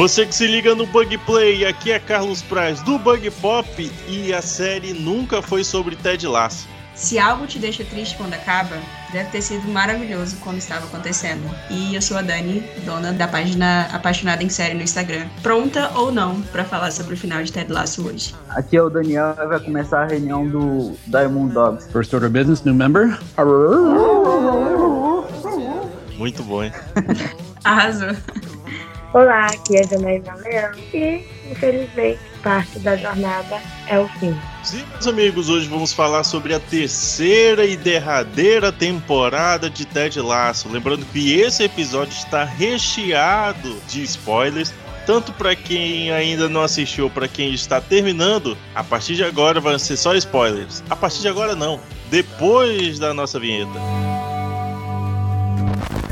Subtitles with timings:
[0.00, 4.32] Você que se liga no Bug Play, aqui é Carlos Praz do Bug Pop e
[4.32, 6.66] a série nunca foi sobre Ted Lasso.
[6.94, 8.78] Se algo te deixa triste quando acaba,
[9.12, 11.42] deve ter sido maravilhoso quando estava acontecendo.
[11.68, 15.26] E eu sou a Dani, dona da página Apaixonada em Série no Instagram.
[15.42, 18.34] Pronta ou não para falar sobre o final de Ted Lasso hoje.
[18.48, 21.92] Aqui é o Daniel e vai começar a reunião do Diamond Dogs.
[21.92, 23.18] First order of business, new member.
[26.16, 26.72] Muito bom, hein?
[27.62, 28.16] Arrasou.
[29.12, 34.36] Olá, aqui é Janaína Leão e, infelizmente, parte da jornada é o fim.
[34.62, 40.68] Sim, meus amigos, hoje vamos falar sobre a terceira e derradeira temporada de Ted Lasso.
[40.68, 44.72] Lembrando que esse episódio está recheado de spoilers,
[45.04, 48.56] tanto para quem ainda não assistiu, para quem está terminando.
[48.76, 50.84] A partir de agora vai ser só spoilers.
[50.88, 53.72] A partir de agora não, depois da nossa vinheta.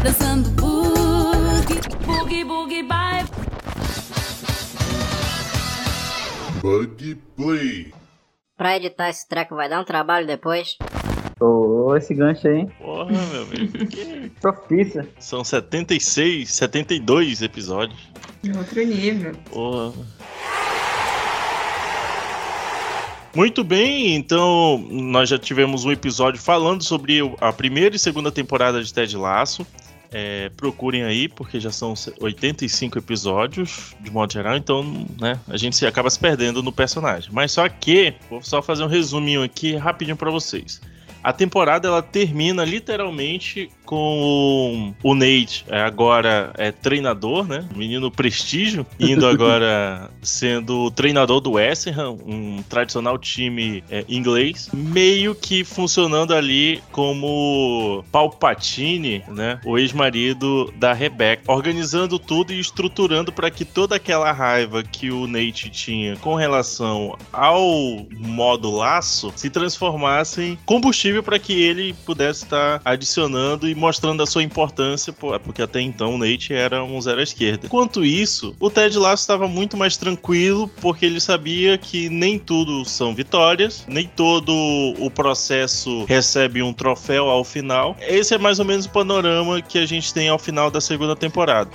[0.03, 1.98] Dançando boogie,
[2.29, 3.25] boogie, boogie, bye.
[6.61, 7.93] Bug Play.
[8.57, 10.77] Pra editar esse treco vai dar um trabalho depois.
[11.41, 12.73] Ô, esse gancho aí, hein?
[12.79, 13.79] Porra, meu amigo.
[13.87, 15.09] que- Profissa.
[15.19, 17.99] São 76, 72 episódios.
[18.57, 19.35] Outro nível.
[19.51, 19.93] Porra.
[23.35, 28.83] Muito bem, então nós já tivemos um episódio falando sobre a primeira e segunda temporada
[28.83, 29.65] de Ted Lasso.
[30.11, 35.85] É, procurem aí, porque já são 85 episódios, de modo geral, então né, a gente
[35.85, 37.31] acaba se perdendo no personagem.
[37.33, 40.81] Mas só que, vou só fazer um resuminho aqui rapidinho pra vocês.
[41.23, 47.67] A temporada ela termina literalmente com o Nate é, agora é treinador, né?
[47.75, 55.35] Menino prestígio, indo agora sendo treinador do West Ham, um tradicional time é, inglês, meio
[55.35, 59.59] que funcionando ali como Palpatine, né?
[59.65, 65.27] O ex-marido da Rebecca, organizando tudo e estruturando para que toda aquela raiva que o
[65.27, 72.45] Nate tinha com relação ao modo laço se transformasse em combustível para que ele pudesse
[72.45, 77.01] estar adicionando e mostrando a sua importância, pô, porque até então o Nate era um
[77.01, 77.67] zero à esquerda.
[77.67, 82.85] Enquanto isso, o Ted Lasso estava muito mais tranquilo, porque ele sabia que nem tudo
[82.85, 84.53] são vitórias, nem todo
[84.99, 87.97] o processo recebe um troféu ao final.
[88.01, 91.15] Esse é mais ou menos o panorama que a gente tem ao final da segunda
[91.15, 91.71] temporada.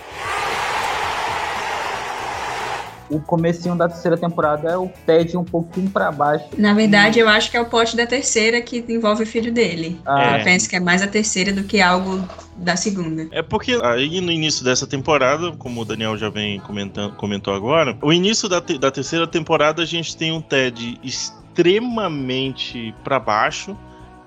[3.13, 6.46] O comecinho da terceira temporada é o Ted um pouquinho pra baixo.
[6.57, 10.00] Na verdade, eu acho que é o pote da terceira que envolve o filho dele.
[10.06, 13.28] Ah, Eu penso que é mais a terceira do que algo da segunda.
[13.31, 17.97] É porque aí no início dessa temporada, como o Daniel já vem comentando, comentou agora,
[18.02, 23.78] o início da, te- da terceira temporada a gente tem um Ted extremamente pra baixo.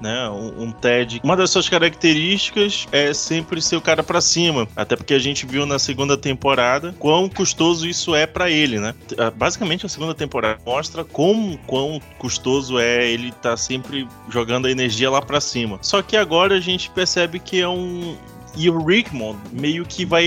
[0.00, 1.20] Né, um, um Ted.
[1.24, 5.46] Uma das suas características é sempre ser o cara pra cima, até porque a gente
[5.46, 8.94] viu na segunda temporada quão custoso isso é pra ele, né?
[9.16, 14.70] Ah, Basicamente a segunda temporada mostra como quão custoso é ele tá sempre jogando a
[14.70, 15.78] energia lá pra cima.
[15.80, 18.16] Só que agora a gente percebe que é um
[18.56, 20.27] e o Rickmond meio que vai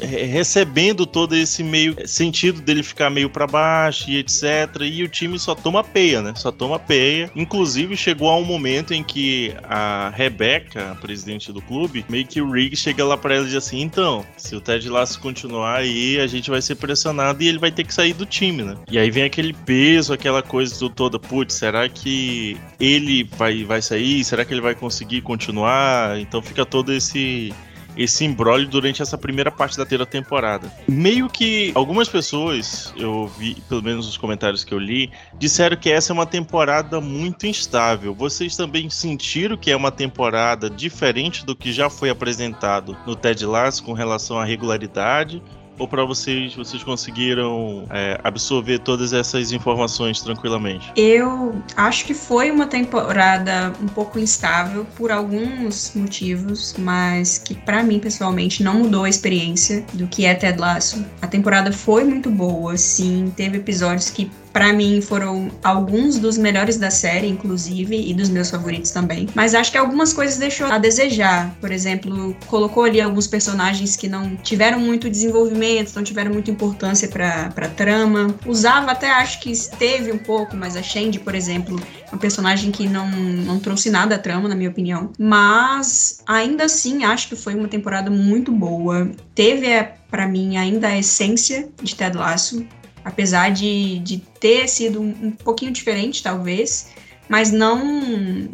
[0.00, 4.82] recebendo todo esse meio sentido dele ficar meio pra baixo e etc.
[4.82, 6.32] E o time só toma peia, né?
[6.36, 7.30] Só toma peia.
[7.36, 12.40] Inclusive chegou a um momento em que a Rebecca, a presidente do clube, meio que
[12.40, 15.76] o Rick chega lá pra ela e diz assim: então, se o Ted Lasso continuar
[15.76, 18.76] aí, a gente vai ser pressionado e ele vai ter que sair do time, né?
[18.90, 23.82] E aí vem aquele peso, aquela coisa do toda, putz, será que ele vai, vai
[23.82, 24.24] sair?
[24.24, 26.18] Será que ele vai conseguir continuar?
[26.18, 27.52] Então fica todo esse
[27.96, 30.70] esse embrólio durante essa primeira parte da terceira temporada.
[30.86, 35.90] Meio que algumas pessoas, eu vi, pelo menos os comentários que eu li, disseram que
[35.90, 38.14] essa é uma temporada muito instável.
[38.14, 43.44] Vocês também sentiram que é uma temporada diferente do que já foi apresentado no Ted
[43.46, 45.42] Lasso com relação à regularidade?
[45.78, 50.92] Ou para vocês, vocês conseguiram é, absorver todas essas informações tranquilamente?
[50.96, 57.82] Eu acho que foi uma temporada um pouco instável por alguns motivos, mas que pra
[57.82, 61.04] mim pessoalmente não mudou a experiência do que é Ted Lasso.
[61.20, 66.78] A temporada foi muito boa, sim, teve episódios que Pra mim foram alguns dos melhores
[66.78, 69.28] da série, inclusive, e dos meus favoritos também.
[69.34, 71.54] Mas acho que algumas coisas deixou a desejar.
[71.60, 77.06] Por exemplo, colocou ali alguns personagens que não tiveram muito desenvolvimento, não tiveram muita importância
[77.06, 78.34] pra, pra trama.
[78.46, 81.78] Usava até acho que teve um pouco, mas a Shandy, por exemplo,
[82.10, 85.12] é um personagem que não, não trouxe nada à trama, na minha opinião.
[85.18, 89.10] Mas ainda assim, acho que foi uma temporada muito boa.
[89.34, 92.66] Teve, é, pra mim, ainda a essência de Ted Lasso
[93.06, 96.88] apesar de, de ter sido um, um pouquinho diferente, talvez,
[97.28, 97.76] mas não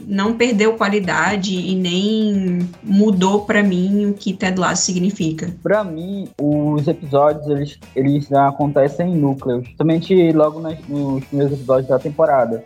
[0.07, 5.51] não perdeu qualidade e nem mudou para mim o que Ted Lasso significa.
[5.63, 9.67] Pra mim, os episódios, eles, eles acontecem em núcleos.
[9.77, 12.65] Somente logo nas- nos primeiros episódios da temporada.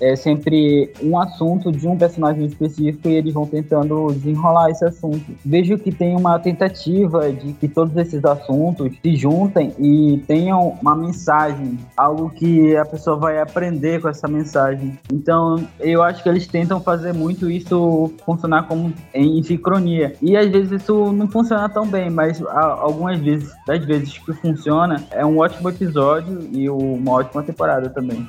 [0.00, 5.24] É sempre um assunto de um personagem específico e eles vão tentando desenrolar esse assunto.
[5.44, 10.94] Vejo que tem uma tentativa de que todos esses assuntos se juntem e tenham uma
[10.96, 14.98] mensagem, algo que a pessoa vai aprender com essa mensagem.
[15.12, 15.47] Então,
[15.78, 20.14] eu acho que eles tentam fazer muito isso funcionar como em sincronia.
[20.20, 25.04] E às vezes isso não funciona tão bem, mas algumas vezes, das vezes que funciona,
[25.10, 28.28] é um ótimo episódio e uma ótima temporada também.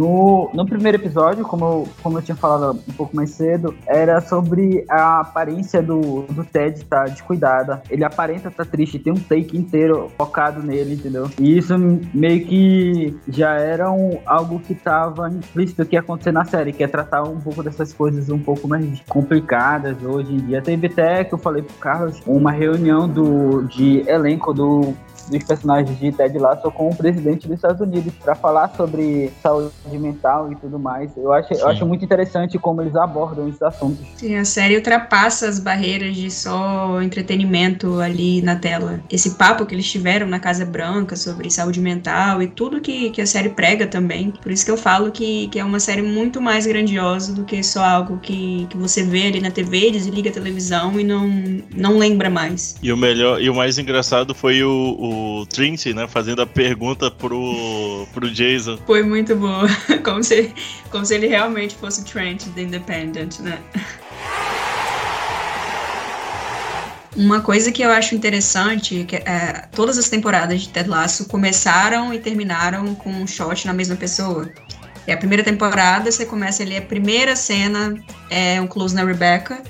[0.00, 4.18] No, no primeiro episódio, como eu, como eu tinha falado um pouco mais cedo, era
[4.22, 7.82] sobre a aparência do, do Ted estar descuidada.
[7.90, 11.30] Ele aparenta estar triste, tem um take inteiro focado nele, entendeu?
[11.38, 11.74] E isso
[12.14, 16.82] meio que já era um, algo que estava implícito que ia acontecer na série, que
[16.82, 20.62] é tratar um pouco dessas coisas um pouco mais complicadas hoje em dia.
[20.62, 24.94] Teve até que eu falei pro Carlos, uma reunião do, de elenco do
[25.30, 29.72] dos personagens de Ted Lasso com o presidente dos Estados Unidos para falar sobre saúde
[29.92, 31.10] mental e tudo mais.
[31.16, 34.04] Eu acho, eu acho muito interessante como eles abordam esses assuntos.
[34.16, 39.00] Sim, a série ultrapassa as barreiras de só entretenimento ali na tela.
[39.10, 43.20] Esse papo que eles tiveram na Casa Branca sobre saúde mental e tudo que, que
[43.20, 44.30] a série prega também.
[44.30, 47.62] Por isso que eu falo que, que é uma série muito mais grandiosa do que
[47.62, 51.28] só algo que, que você vê ali na TV, desliga a televisão e não,
[51.74, 52.76] não lembra mais.
[52.82, 57.10] E o melhor e o mais engraçado foi o, o Trinity, né, fazendo a pergunta
[57.10, 58.78] pro, pro Jason.
[58.86, 59.68] Foi muito boa.
[60.04, 60.52] Como se,
[60.90, 63.58] como se ele realmente fosse o Trent The Independent, né?
[67.16, 72.14] Uma coisa que eu acho interessante, que é, todas as temporadas de Ted Lasso começaram
[72.14, 74.48] e terminaram com um shot na mesma pessoa.
[75.06, 77.94] E a primeira temporada, você começa ali, a primeira cena
[78.30, 79.62] é um close na Rebecca,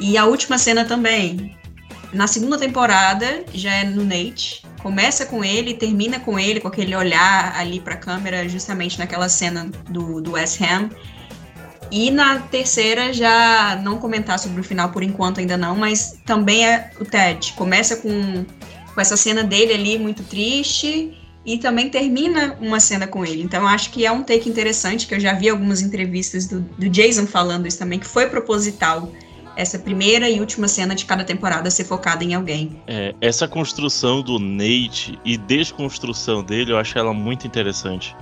[0.00, 1.56] e a última cena também.
[2.14, 6.94] Na segunda temporada, já é no Nate, começa com ele termina com ele, com aquele
[6.94, 10.90] olhar ali pra câmera, justamente naquela cena do, do West Ham.
[11.90, 16.64] E na terceira, já não comentar sobre o final por enquanto ainda não, mas também
[16.64, 17.52] é o Ted.
[17.54, 18.44] Começa com,
[18.94, 23.42] com essa cena dele ali muito triste e também termina uma cena com ele.
[23.42, 26.88] Então acho que é um take interessante, que eu já vi algumas entrevistas do, do
[26.88, 29.10] Jason falando isso também, que foi proposital
[29.56, 32.80] essa primeira e última cena de cada temporada ser focada em alguém.
[32.86, 38.14] É, essa construção do Nate e desconstrução dele, eu acho ela muito interessante.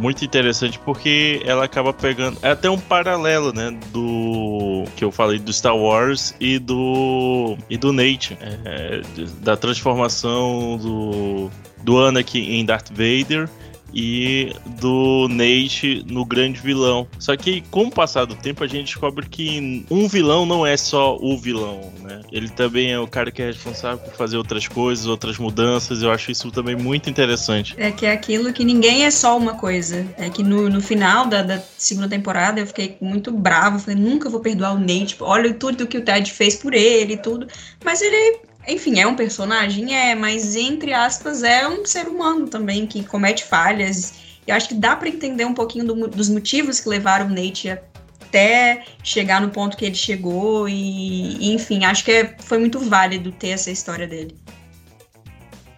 [0.00, 2.38] Muito interessante porque ela acaba pegando.
[2.42, 3.70] É até um paralelo, né?
[3.92, 4.84] Do.
[4.96, 7.56] Que eu falei do Star Wars e do.
[7.68, 8.36] E do Nate.
[8.40, 11.50] é, de- da transformação do.
[11.84, 13.48] Do Anakin em Darth Vader
[13.92, 17.06] e do Nate no grande vilão.
[17.18, 20.76] Só que com o passar do tempo a gente descobre que um vilão não é
[20.76, 22.20] só o vilão, né?
[22.30, 26.02] Ele também é o cara que é responsável por fazer outras coisas, outras mudanças.
[26.02, 27.74] Eu acho isso também muito interessante.
[27.76, 30.06] É que é aquilo que ninguém é só uma coisa.
[30.16, 33.78] É que no, no final da, da segunda temporada eu fiquei muito brava.
[33.78, 35.12] Falei, nunca vou perdoar o Nate.
[35.12, 37.46] Tipo, olha tudo que o Ted fez por ele e tudo.
[37.84, 42.86] Mas ele, enfim, é um personagem, é, mas entre aspas, é um ser humano também
[42.86, 44.14] que comete falhas.
[44.46, 47.70] Eu acho que dá pra entender um pouquinho do dos motivos que levaram o Nate
[47.70, 50.68] até chegar no ponto que ele chegou.
[50.68, 54.34] E, e, enfim, acho que é- foi muito válido ter essa história dele.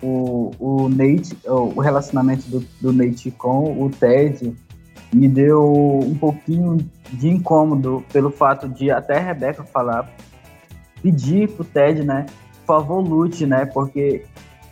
[0.03, 4.55] o, o Nate, o relacionamento do, do Nate com o Ted
[5.13, 6.79] me deu um pouquinho
[7.13, 10.11] de incômodo pelo fato de até a Rebeca falar,
[11.03, 12.27] pedir pro Ted, né,
[12.67, 14.25] por favor lute, né, porque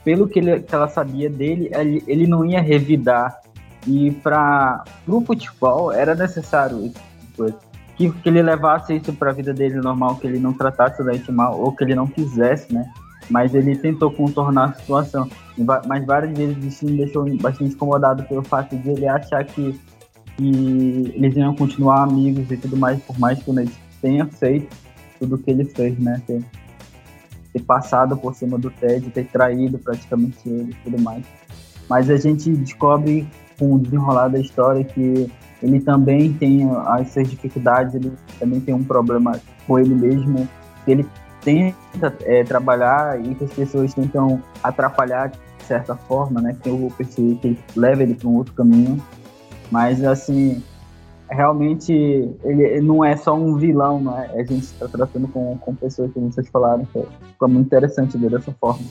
[0.05, 3.41] pelo que, ele, que ela sabia dele, ele, ele não ia revidar
[3.87, 7.01] e para o futebol era necessário isso,
[7.37, 7.57] coisa.
[7.97, 11.05] que, que ele levasse isso para a vida dele normal, que ele não tratasse o
[11.05, 12.91] Nate mal ou que ele não quisesse, né,
[13.31, 15.29] mas ele tentou contornar a situação.
[15.87, 19.79] Mas várias vezes isso me deixou bastante incomodado pelo fato de ele achar que,
[20.37, 24.75] que eles iam continuar amigos e tudo mais, por mais que o Nate tenha feito
[25.19, 26.21] tudo o que ele fez, né?
[27.53, 31.25] Ter passado por cima do Ted, ter traído praticamente ele e tudo mais.
[31.89, 33.29] Mas a gente descobre
[33.59, 35.31] com o desenrolar da história que
[35.63, 40.49] ele também tem as suas dificuldades, ele também tem um problema com ele mesmo,
[40.87, 41.07] ele
[41.43, 46.57] tenta é, trabalhar e que as pessoas tentam atrapalhar de certa forma, né?
[46.61, 49.01] Que eu percebi que leva ele para um outro caminho.
[49.71, 50.63] Mas, assim,
[51.33, 51.93] realmente
[52.45, 54.31] ele não é só um vilão, né?
[54.35, 58.31] A gente está tratando com, com pessoas que vocês falaram, que ficou muito interessante ver
[58.31, 58.85] dessa forma.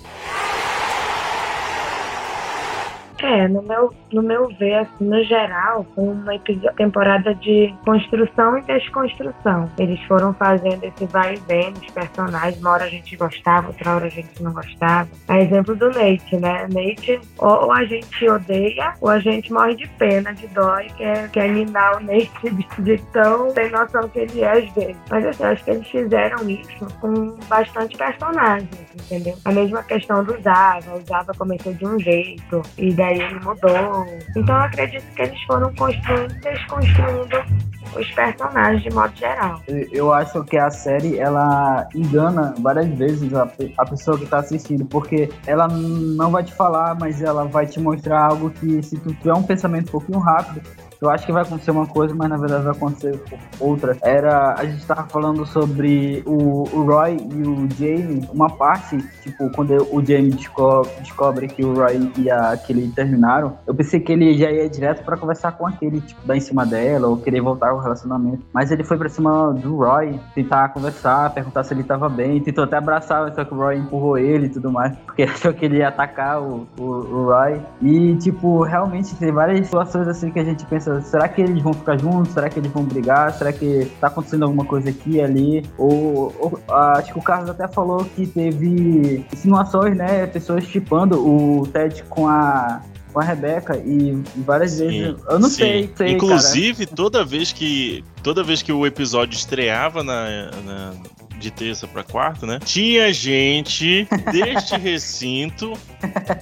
[3.22, 6.38] É, no meu, no meu ver, assim, no geral, foi uma
[6.75, 9.70] temporada de construção e desconstrução.
[9.78, 13.96] Eles foram fazendo esse vai e vem dos personagens, uma hora a gente gostava, outra
[13.96, 15.08] hora a gente não gostava.
[15.28, 16.68] A exemplo do Nate, né?
[16.74, 20.90] Nate, ou, ou a gente odeia, ou a gente morre de pena, de dó, e
[20.94, 24.98] quer, quer ninar o Nate de, de tão sem noção que ele é às vezes.
[25.10, 29.38] Mas assim, acho que eles fizeram isso com bastante personagens, entendeu?
[29.46, 34.06] A mesma questão do Zava, o Zava começou de um jeito, e daí ele mudou.
[34.36, 39.62] Então eu acredito que eles foram construindo e desconstruindo os personagens de modo geral.
[39.68, 44.86] Eu- acho que a série ela engana várias vezes a, a pessoa que tá assistindo,
[44.86, 49.13] porque ela não vai te falar, mas ela vai te mostrar algo que se tu
[49.15, 50.62] tiver um pensamento um pouquinho rápido,
[51.01, 53.20] tu acha que vai acontecer uma coisa, mas na verdade vai acontecer
[53.60, 53.98] outra.
[54.03, 59.50] Era a gente tava falando sobre o, o Roy e o Jamie, uma parte, tipo,
[59.55, 64.12] quando o Jamie desco- descobre que o Roy e a Kelly terminaram, eu pensei que
[64.12, 67.41] ele já ia direto pra conversar com aquele, tipo, dar em cima dela ou querer
[67.41, 68.46] voltar ao relacionamento.
[68.53, 72.63] Mas ele foi pra cima do Roy, tentar conversar, perguntar se ele tava bem, tentou
[72.63, 75.77] até abraçar, só que o Roy empurrou ele e tudo mais, porque achou que ele
[75.77, 77.60] ia atacar o, o, o Roy.
[77.81, 81.74] E, tipo, realmente tem várias situações assim que a gente pensa, será que eles vão
[81.74, 82.34] ficar juntos?
[82.34, 83.34] Será que eles vão brigar?
[83.34, 85.66] Será que tá acontecendo alguma coisa aqui e ali?
[85.78, 90.26] Ou, ou, ah, acho que o Carlos até falou que teve insinuações, né?
[90.28, 92.82] Pessoas chipando o Ted com a
[93.14, 98.04] com a Rebeca e várias Sim, vezes eu não sei, sei Inclusive, toda vez que
[98.24, 100.94] toda vez que o episódio estreava na, na-
[101.42, 102.60] de terça pra quarta, né?
[102.64, 105.74] Tinha gente deste recinto.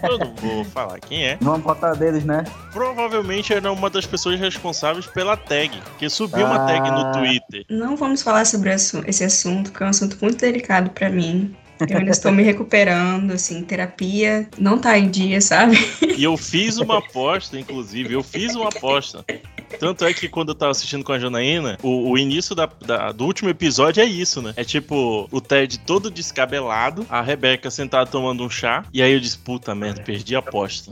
[0.03, 1.37] Eu não vou falar quem é.
[1.41, 2.43] Vamos botar deles, né?
[2.71, 5.71] Provavelmente era uma das pessoas responsáveis pela tag.
[5.97, 7.11] Que subiu uma tag no Ah.
[7.13, 7.65] Twitter.
[7.69, 11.55] Não vamos falar sobre esse assunto, porque é um assunto muito delicado pra mim.
[11.87, 15.77] Eu ainda estou me recuperando, assim, terapia não tá em dia, sabe?
[16.17, 18.13] E eu fiz uma aposta, inclusive.
[18.13, 19.23] Eu fiz uma aposta.
[19.79, 23.11] Tanto é que quando eu tava assistindo com a Janaína, o, o início da- da-
[23.13, 24.53] do último episódio é isso, né?
[24.57, 29.19] É tipo o Ted todo descabelado, a Rebeca sentada tomando um chá, e aí eu
[29.19, 30.91] disse: puta merda, perdi a aposta.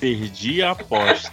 [0.00, 1.30] Perdi a aposta.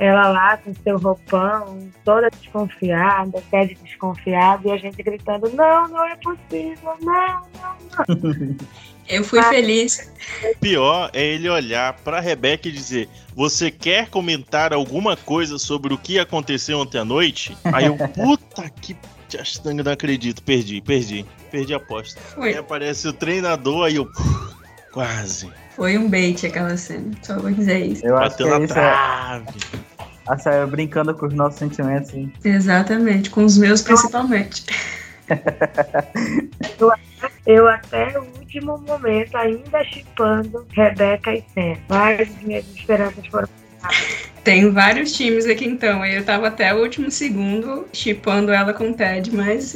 [0.00, 6.04] Ela lá com seu roupão, toda desconfiada, Ted desconfiado, e a gente gritando: Não, não
[6.06, 8.56] é possível, não, não.
[9.06, 10.10] Eu fui feliz.
[10.44, 15.92] O pior é ele olhar pra Rebeca e dizer: Você quer comentar alguma coisa sobre
[15.92, 17.54] o que aconteceu ontem à noite?
[17.64, 18.96] Aí eu, puta que
[19.64, 22.20] não acredito, perdi, perdi, perdi a aposta.
[22.38, 24.08] Aí aparece o treinador, aí eu.
[24.92, 25.50] Quase.
[25.76, 27.10] foi um bait aquela cena.
[27.22, 28.04] Só vou dizer isso.
[28.06, 29.46] Eu acho que Bateu é na isso, é, trave.
[30.28, 32.12] a série brincando com os nossos sentimentos.
[32.14, 32.32] hein?
[32.44, 34.64] Exatamente, com os meus principalmente.
[37.46, 41.76] Eu até o último momento ainda chipando Rebeca e Sam.
[41.88, 43.48] Mas as minhas esperanças foram.
[44.44, 46.04] Tem vários times aqui então.
[46.04, 49.74] Eu tava até o último segundo chipando ela com o Ted, mas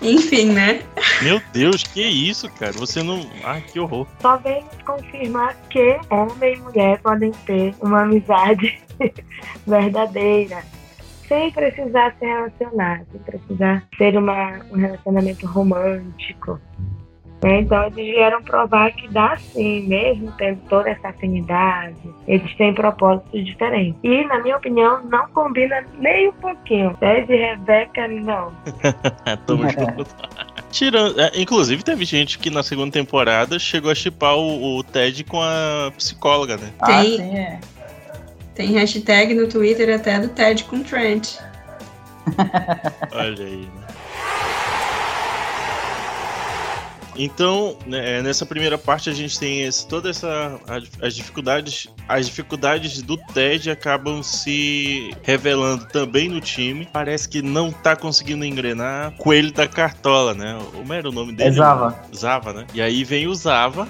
[0.00, 0.80] enfim, né?
[1.22, 2.72] Meu Deus, que isso, cara?
[2.72, 3.28] Você não.
[3.44, 4.06] Ah, que horror.
[4.20, 8.78] Só vem confirmar que homem e mulher podem ter uma amizade
[9.66, 10.62] verdadeira.
[11.26, 16.60] Sem precisar se relacionar, sem precisar ser uma, um relacionamento romântico.
[17.42, 17.60] Né?
[17.60, 23.44] Então eles vieram provar que dá sim, mesmo tendo toda essa afinidade, eles têm propósitos
[23.44, 23.98] diferentes.
[24.02, 26.96] E, na minha opinião, não combina nem um pouquinho.
[26.98, 28.52] Ted e Rebeca, não.
[29.46, 30.06] Tamo junto.
[30.70, 35.24] Tirando, é, inclusive, teve gente que na segunda temporada chegou a chipar o, o Ted
[35.24, 36.70] com a psicóloga, né?
[36.80, 37.60] Ah, Tem- sim, é.
[38.54, 41.36] Tem hashtag no Twitter até do Ted com Trent.
[43.12, 43.85] Olha aí, né?
[47.18, 50.58] Então, né, nessa primeira parte a gente tem esse, toda essa
[51.00, 56.88] as dificuldades, as dificuldades do Ted acabam se revelando também no time.
[56.92, 59.12] Parece que não tá conseguindo engrenar.
[59.16, 60.58] Coelho da Cartola, né?
[60.72, 61.50] Como era o nome dele?
[61.50, 61.98] É Zava.
[62.14, 62.66] Zava, né?
[62.74, 63.88] E aí vem o Zava.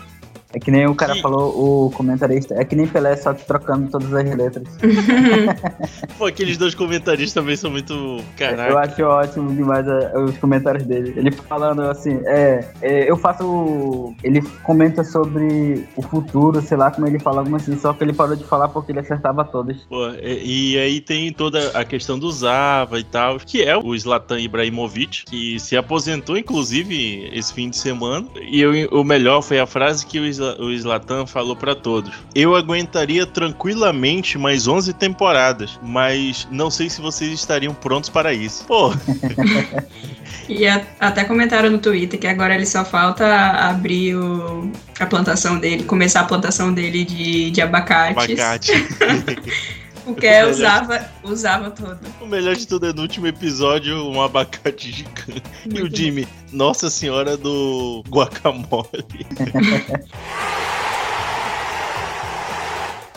[0.57, 2.55] É que nem o cara falou, o comentarista.
[2.55, 4.67] É que nem Pelé, só que trocando todas as letras.
[6.17, 7.93] Pô, aqueles dois comentaristas também são muito.
[7.93, 8.79] Eu Caraca.
[8.81, 11.13] acho ótimo demais é, os comentários dele.
[11.15, 14.15] Ele falando assim, é, é, eu faço.
[14.25, 18.15] Ele comenta sobre o futuro, sei lá como ele fala alguma assim, só que ele
[18.15, 19.77] parou de falar porque ele acertava todas.
[19.91, 23.95] Pô, e, e aí tem toda a questão do Zava e tal, que é o
[23.99, 28.27] Zlatan Ibrahimovic, que se aposentou, inclusive, esse fim de semana.
[28.41, 32.13] E eu- o melhor foi a frase que o Zlatan o Slatan falou pra todos.
[32.35, 38.65] Eu aguentaria tranquilamente mais 11 temporadas, mas não sei se vocês estariam prontos para isso.
[38.65, 38.93] Pô,
[40.49, 45.59] E a- até comentaram no Twitter que agora ele só falta abrir o- a plantação
[45.59, 48.17] dele, começar a plantação dele de, de abacates.
[48.39, 48.73] abacate.
[50.07, 51.99] O que é, usava, usava todo.
[52.21, 55.43] o melhor de tudo é no último episódio um abacate gigante.
[55.65, 58.87] E o Muito Jimmy, Nossa Senhora do Guacamole.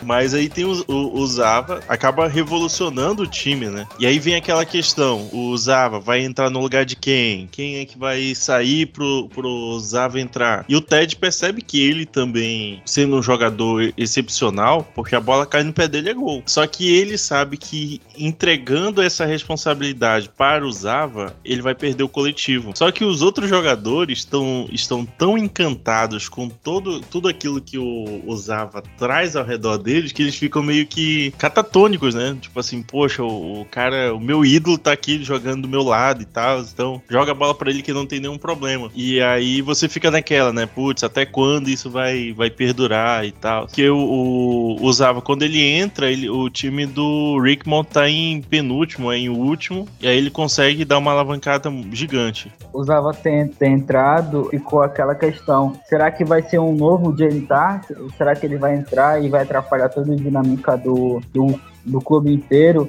[0.02, 3.86] Mas aí tem o, o, o Zava, acaba revolucionando o time, né?
[3.98, 7.48] E aí vem aquela questão: o Zava vai entrar no lugar de quem?
[7.50, 10.64] Quem é que vai sair pro, pro Zava entrar?
[10.68, 15.62] E o Ted percebe que ele também, sendo um jogador excepcional, porque a bola cai
[15.62, 16.42] no pé dele é gol.
[16.46, 22.08] Só que ele sabe que entregando essa responsabilidade para o Zava, ele vai perder o
[22.08, 22.72] coletivo.
[22.74, 28.22] Só que os outros jogadores estão, estão tão encantados com todo, tudo aquilo que o,
[28.26, 32.36] o Zava traz ao redor deles que eles ficam meio que catatônicos, né?
[32.40, 36.22] Tipo assim, poxa, o, o cara, o meu ídolo tá aqui jogando do meu lado
[36.22, 38.90] e tal, então joga a bola pra ele que não tem nenhum problema.
[38.94, 40.66] E aí você fica naquela, né?
[40.66, 43.66] Putz, até quando isso vai, vai perdurar e tal.
[43.66, 49.10] Que o, o, Zava, quando ele entra, ele, o time do Rickmont tá em penúltimo,
[49.10, 52.52] é em último, e aí ele consegue dar uma alavancada gigante.
[52.72, 57.14] Usava ter, ter entrado, ficou aquela questão: será que vai ser um novo
[57.46, 57.90] Tart?
[58.16, 62.32] Será que ele vai entrar e vai atrapalhar toda a dinâmica do, do, do clube
[62.32, 62.88] inteiro?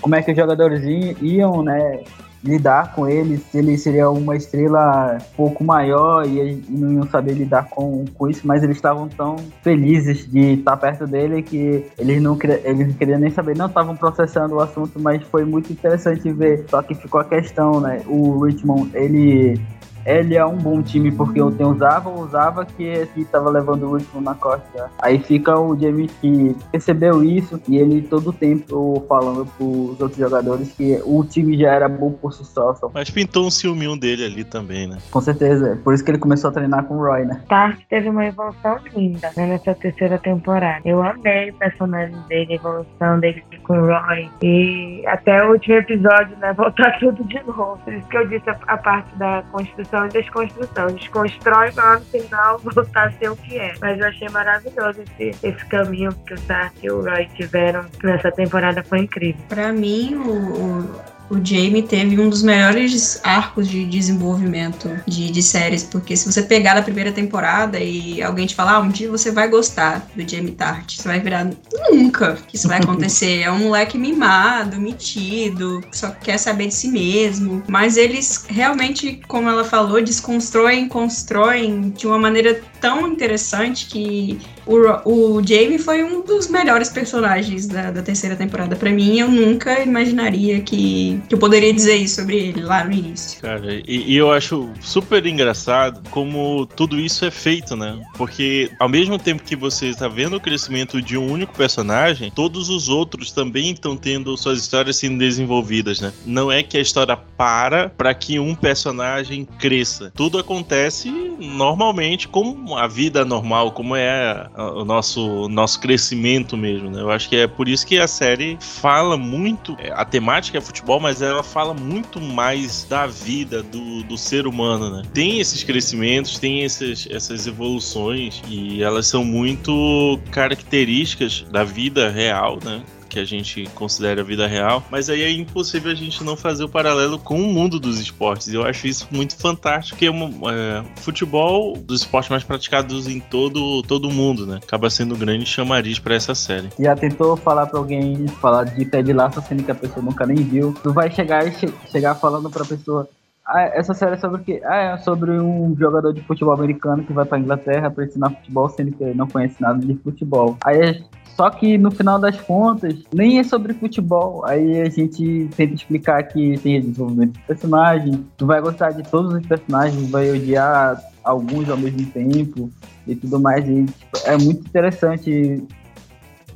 [0.00, 0.82] Como é que os jogadores
[1.20, 2.00] iam, né?
[2.42, 7.34] Lidar com ele, se ele seria uma estrela um pouco maior e, não iam saber
[7.34, 12.22] lidar com, com isso, mas eles estavam tão felizes de estar perto dele que eles
[12.22, 16.32] não, eles não queriam nem saber, não estavam processando o assunto, mas foi muito interessante
[16.32, 16.64] ver.
[16.70, 18.00] Só que ficou a questão, né?
[18.06, 19.60] O Richmond, ele
[20.04, 23.96] ele é um bom time porque eu tenho usava, usava que que estava levando o
[23.96, 24.90] Richmond na costa.
[25.00, 30.16] Aí fica o Jamie que percebeu isso e ele todo o tempo falando pros outros
[30.16, 32.90] jogadores que o time já era bom por si só, só.
[32.92, 34.98] Mas pintou um ciúminho dele ali também, né?
[35.10, 37.40] Com certeza, por isso que ele começou a treinar com o Roy, né?
[37.48, 40.80] Tart teve uma evolução linda né, nessa terceira temporada.
[40.84, 44.28] Eu amei o personagem dele, a evolução dele com o Roy.
[44.42, 46.52] E até o último episódio, né?
[46.60, 47.78] Voltar tudo de novo.
[47.84, 50.86] Por isso que eu disse a, a parte da construção e desconstrução.
[50.88, 53.74] Desconstrói para no final voltar a ser o que é.
[53.80, 58.30] Mas eu achei maravilhoso esse, esse caminho que o Tart e o Roy tiveram nessa
[58.30, 58.82] temporada.
[58.82, 59.42] Foi incrível.
[59.48, 65.42] Pra mim, o, o, o Jamie teve um dos melhores arcos de desenvolvimento de, de
[65.42, 69.08] séries, porque se você pegar da primeira temporada e alguém te falar, ah, um dia
[69.08, 71.48] você vai gostar do Jamie Tart, você vai virar,
[71.90, 73.42] nunca que isso vai acontecer.
[73.42, 77.62] é um moleque mimado, metido, que só quer saber de si mesmo.
[77.68, 85.38] Mas eles realmente, como ela falou, desconstroem, constroem de uma maneira tão interessante que o,
[85.38, 88.76] o Jamie foi um dos melhores personagens da, da terceira temporada.
[88.76, 92.92] Pra mim, eu nunca imaginaria que, que eu poderia dizer isso sobre ele lá no
[92.92, 93.40] início.
[93.40, 98.00] Cara, e, e eu acho super engraçado como tudo isso é feito, né?
[98.16, 102.68] Porque ao mesmo tempo que você está vendo o crescimento de um único personagem, todos
[102.68, 106.12] os outros também estão tendo suas histórias sendo desenvolvidas, né?
[106.24, 110.12] Não é que a história para para que um personagem cresça.
[110.14, 117.00] Tudo acontece normalmente como a vida normal, como é o nosso nosso crescimento mesmo, né?
[117.00, 120.60] Eu acho que é por isso que a série fala muito, é, a temática é
[120.60, 125.02] futebol, mas ela fala muito mais da vida do, do ser humano, né?
[125.12, 132.58] Tem esses crescimentos, tem esses, essas evoluções e elas são muito características da vida real,
[132.64, 132.82] né?
[133.10, 136.64] Que a gente considera a vida real, mas aí é impossível a gente não fazer
[136.64, 138.48] o paralelo com o mundo dos esportes.
[138.54, 143.18] Eu acho isso muito fantástico, porque é uma- é, futebol dos esportes mais praticados em
[143.20, 144.60] todo todo mundo, né?
[144.62, 146.68] Acaba sendo um grande chamariz para essa série.
[146.78, 150.36] Já tentou falar pra alguém, falar de Ted Lasso, sendo que a pessoa nunca nem
[150.36, 150.72] viu.
[150.82, 153.08] Tu vai chegar e che- chegar falando pra pessoa.
[153.52, 154.62] Ah, essa série é sobre o quê?
[154.64, 158.68] Ah, é sobre um jogador de futebol americano que vai pra Inglaterra pra ensinar futebol,
[158.68, 160.56] sendo que ele não conhece nada de futebol.
[160.64, 161.02] Aí,
[161.40, 164.44] só que no final das contas, nem é sobre futebol.
[164.44, 169.32] Aí a gente tenta explicar que tem desenvolvimento de personagem, tu vai gostar de todos
[169.32, 172.70] os personagens, vai odiar alguns ao mesmo tempo
[173.06, 173.66] e tudo mais.
[173.66, 175.64] E, tipo, é muito interessante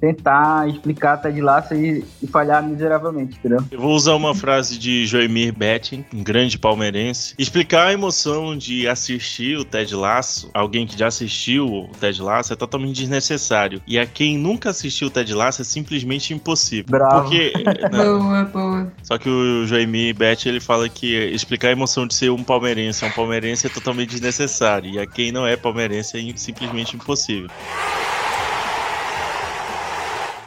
[0.05, 3.65] tentar explicar Ted Lasso e, e falhar miseravelmente, entendeu?
[3.71, 7.35] Eu vou usar uma frase de Joemir Betting, um grande palmeirense.
[7.39, 12.53] Explicar a emoção de assistir o Ted Lasso, alguém que já assistiu o Ted Lasso,
[12.53, 13.81] é totalmente desnecessário.
[13.87, 16.87] E a quem nunca assistiu o Ted Lasso é simplesmente impossível.
[16.89, 17.23] Bravo.
[17.23, 17.53] Porque.
[17.65, 18.93] né, Boa, boa.
[19.03, 23.05] Só que o Joemir Bet ele fala que explicar a emoção de ser um palmeirense
[23.05, 24.91] a um palmeirense é totalmente desnecessário.
[24.91, 27.49] E a quem não é palmeirense é simplesmente impossível.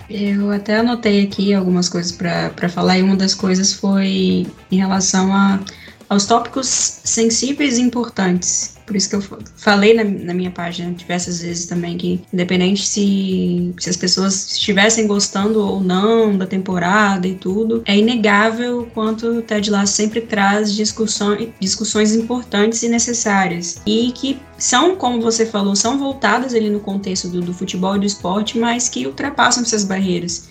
[0.09, 5.33] Eu até anotei aqui algumas coisas pra falar, e uma das coisas foi em relação
[5.33, 5.59] a,
[6.07, 8.76] aos tópicos sensíveis e importantes.
[8.87, 12.87] Por isso que eu fa- falei na, na minha página diversas vezes também que, independente
[12.87, 19.27] se, se as pessoas estivessem gostando ou não da temporada e tudo, é inegável quanto
[19.27, 23.81] o Ted Lasso sempre traz discussões, discussões importantes e necessárias.
[23.85, 27.99] E que são, como você falou, são voltadas ali no contexto do, do futebol e
[27.99, 30.47] do esporte, mas que ultrapassam essas barreiras.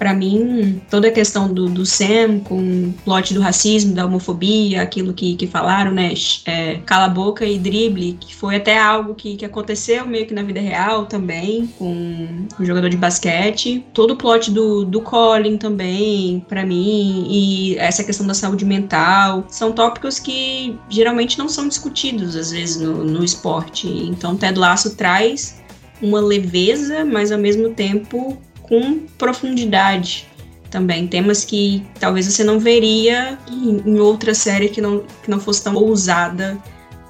[0.00, 4.80] Pra mim, toda a questão do, do Sam com o plot do racismo, da homofobia,
[4.80, 6.14] aquilo que, que falaram, né?
[6.46, 10.32] É, cala a boca e drible, que foi até algo que, que aconteceu meio que
[10.32, 13.84] na vida real também, com o jogador de basquete.
[13.92, 19.44] Todo o plot do, do Colin também, pra mim, e essa questão da saúde mental,
[19.50, 23.86] são tópicos que geralmente não são discutidos, às vezes, no, no esporte.
[23.86, 25.60] Então, Ted Lasso traz
[26.00, 28.38] uma leveza, mas ao mesmo tempo
[28.70, 30.26] com profundidade
[30.70, 31.06] também.
[31.06, 35.62] Temas que talvez você não veria em, em outra série que não, que não fosse
[35.62, 36.56] tão ousada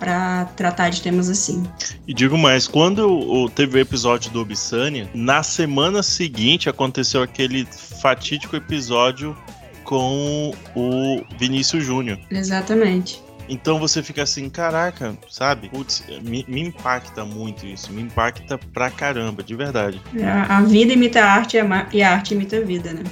[0.01, 1.63] para tratar de temas assim.
[2.09, 8.57] E digo mais, quando teve o episódio do Obsânia, na semana seguinte aconteceu aquele fatídico
[8.57, 9.37] episódio
[9.85, 12.19] com o Vinícius Júnior.
[12.31, 13.23] Exatamente.
[13.51, 15.69] Então você fica assim, caraca, sabe?
[15.71, 20.01] Putz, me, me impacta muito isso, me impacta pra caramba, de verdade.
[20.23, 23.03] A, a vida imita a arte e a, e a arte imita a vida, né?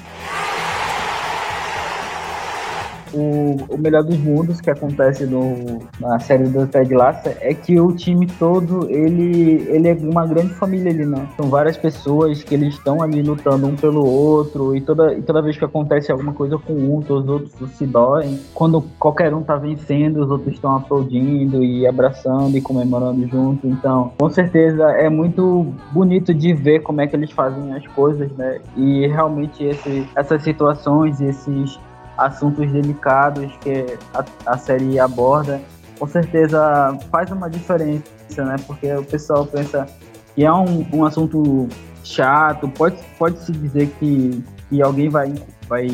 [3.12, 7.78] O, o melhor dos mundos que acontece no, na série do Ted Lasso é que
[7.80, 11.26] o time todo, ele, ele é uma grande família ali, né?
[11.36, 15.42] São várias pessoas que eles estão ali lutando um pelo outro e toda, e toda
[15.42, 18.38] vez que acontece alguma coisa com um, os outros se doem.
[18.54, 23.66] Quando qualquer um tá vencendo, os outros estão aplaudindo e abraçando e comemorando junto.
[23.66, 28.30] Então, com certeza é muito bonito de ver como é que eles fazem as coisas,
[28.32, 28.60] né?
[28.76, 31.78] E realmente esse, essas situações, esses
[32.18, 35.60] assuntos delicados que a, a série aborda,
[35.98, 38.56] com certeza faz uma diferença, né?
[38.66, 39.86] Porque o pessoal pensa
[40.34, 41.68] que é um, um assunto
[42.04, 45.32] chato, pode, pode se dizer que, que alguém vai,
[45.68, 45.88] vai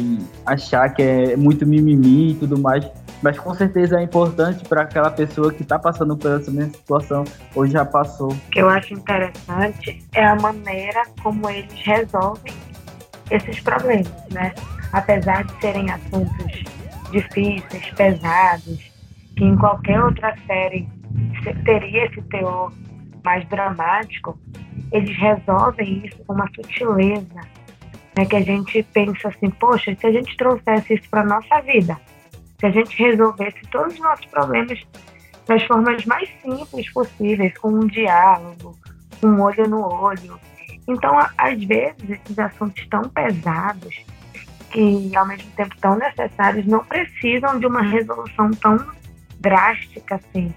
[0.46, 2.86] achar que é muito mimimi e tudo mais,
[3.22, 7.24] mas com certeza é importante para aquela pessoa que está passando por essa mesma situação
[7.54, 8.32] ou já passou.
[8.32, 12.52] O que eu acho interessante é a maneira como eles resolvem
[13.30, 14.52] esses problemas, né?
[14.94, 16.64] Apesar de serem assuntos
[17.10, 18.78] difíceis, pesados,
[19.36, 20.88] que em qualquer outra série
[21.64, 22.72] teria esse teor
[23.24, 24.38] mais dramático,
[24.92, 27.40] eles resolvem isso com uma sutileza,
[28.16, 28.24] né?
[28.24, 31.98] Que a gente pensa assim, poxa, se a gente trouxesse isso para nossa vida,
[32.60, 34.80] se a gente resolvesse todos os nossos problemas
[35.46, 38.78] das formas mais simples possíveis, com um diálogo,
[39.22, 40.38] um olho no olho.
[40.86, 44.04] Então, às vezes, esses assuntos tão pesados
[44.74, 48.84] que, ao mesmo tempo, tão necessários, não precisam de uma resolução tão
[49.38, 50.52] drástica assim.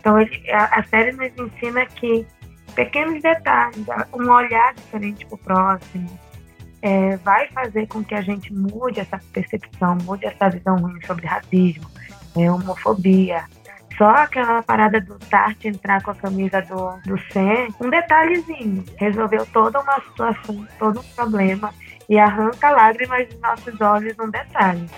[0.00, 2.26] Então, ele, a, a série nos ensina que
[2.74, 6.18] pequenos detalhes, um olhar diferente para o próximo,
[6.80, 11.26] é, vai fazer com que a gente mude essa percepção, mude essa visão ruim sobre
[11.26, 11.90] racismo,
[12.36, 13.44] é, homofobia,
[13.98, 19.44] só aquela parada do Tart entrar com a camisa do, do Sam, um detalhezinho, resolveu
[19.46, 21.74] toda uma situação, todo um problema
[22.08, 24.88] e arranca lágrimas dos nossos olhos num detalhe.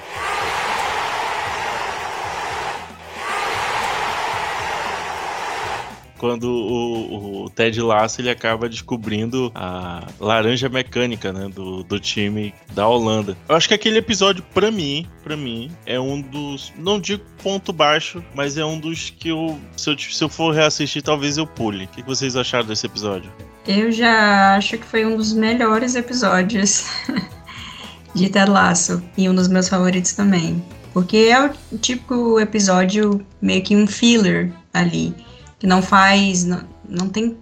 [6.19, 12.55] Quando o, o Ted Lasso ele acaba descobrindo a laranja mecânica, né, do, do time
[12.75, 13.35] da Holanda.
[13.49, 17.73] Eu acho que aquele episódio, pra mim, para mim, é um dos, não digo ponto
[17.73, 21.47] baixo, mas é um dos que eu, se eu, se eu for reassistir, talvez eu
[21.47, 21.87] pule.
[21.87, 23.33] O que vocês acharam desse episódio?
[23.67, 26.87] Eu já acho que foi um dos melhores episódios
[28.15, 30.63] de Ted Lasso e um dos meus favoritos também.
[30.93, 35.15] Porque é o típico episódio meio que um filler ali,
[35.59, 37.37] que não faz, não, não tem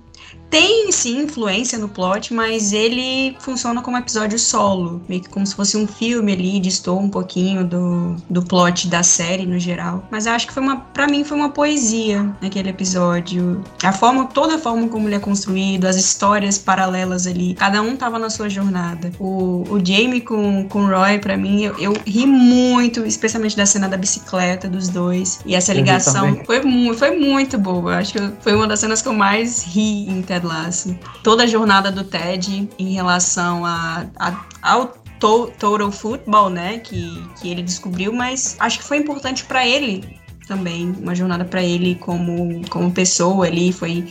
[0.51, 5.55] tem sim influência no plot, mas ele funciona como episódio solo, meio que como se
[5.55, 10.07] fosse um filme ali, distou um pouquinho do, do plot da série no geral.
[10.11, 13.63] Mas eu acho que foi uma, para mim foi uma poesia naquele episódio.
[13.83, 17.97] A forma, toda a forma como ele é construído, as histórias paralelas ali, cada um
[17.97, 19.13] tava na sua jornada.
[19.19, 23.67] O, o Jamie com, com o Roy, para mim, eu, eu, ri muito, especialmente da
[23.67, 25.41] cena da bicicleta dos dois.
[25.45, 27.93] E essa ligação foi, mu foi muito boa.
[27.93, 30.99] Eu acho que foi uma das cenas que eu mais ri em Ted Lasso.
[31.23, 34.87] Toda a jornada do Ted em relação a, a ao
[35.19, 40.19] to Total Football, né, que, que ele descobriu, mas acho que foi importante para ele
[40.47, 44.09] também, uma jornada para ele como, como pessoa ali, foi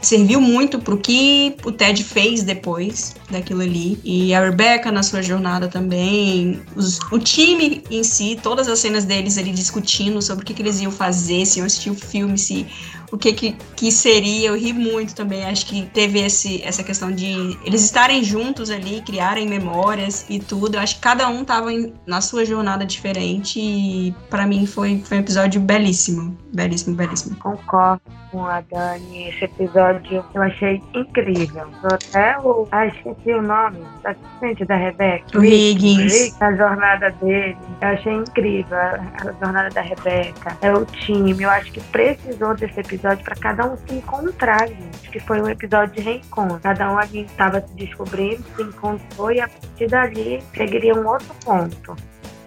[0.00, 3.98] serviu muito pro que o Ted fez depois daquilo ali.
[4.04, 6.60] E a Rebecca na sua jornada também.
[6.76, 10.62] Os, o time em si, todas as cenas deles ali discutindo sobre o que, que
[10.62, 12.66] eles iam fazer, se iam assistir o filme, se
[13.10, 14.48] o que, que, que seria.
[14.48, 15.44] Eu ri muito também.
[15.44, 20.76] Acho que teve esse, essa questão de eles estarem juntos ali, criarem memórias e tudo.
[20.76, 25.00] Eu acho que cada um tava em, na sua jornada diferente e para mim foi,
[25.04, 26.36] foi um episódio belíssimo.
[26.52, 27.36] Belíssimo, belíssimo.
[27.36, 29.28] Concordo com a Dani.
[29.28, 31.68] Esse episódio eu achei incrível.
[31.84, 32.66] Até o.
[32.70, 33.78] Ah, esqueci o nome.
[34.02, 35.38] Da assistente da Rebeca.
[35.38, 36.40] O Higgins.
[36.40, 37.56] A jornada dele.
[37.80, 38.76] Eu achei incrível.
[38.76, 40.56] A, a jornada da Rebeca.
[40.60, 41.42] É o time.
[41.42, 45.10] Eu acho que precisou desse episódio para cada um se encontrar, gente.
[45.10, 46.60] Que foi um episódio de reencontro.
[46.60, 51.34] Cada um ali estava se descobrindo, se encontrou e a partir dali seguiria um outro
[51.44, 51.96] ponto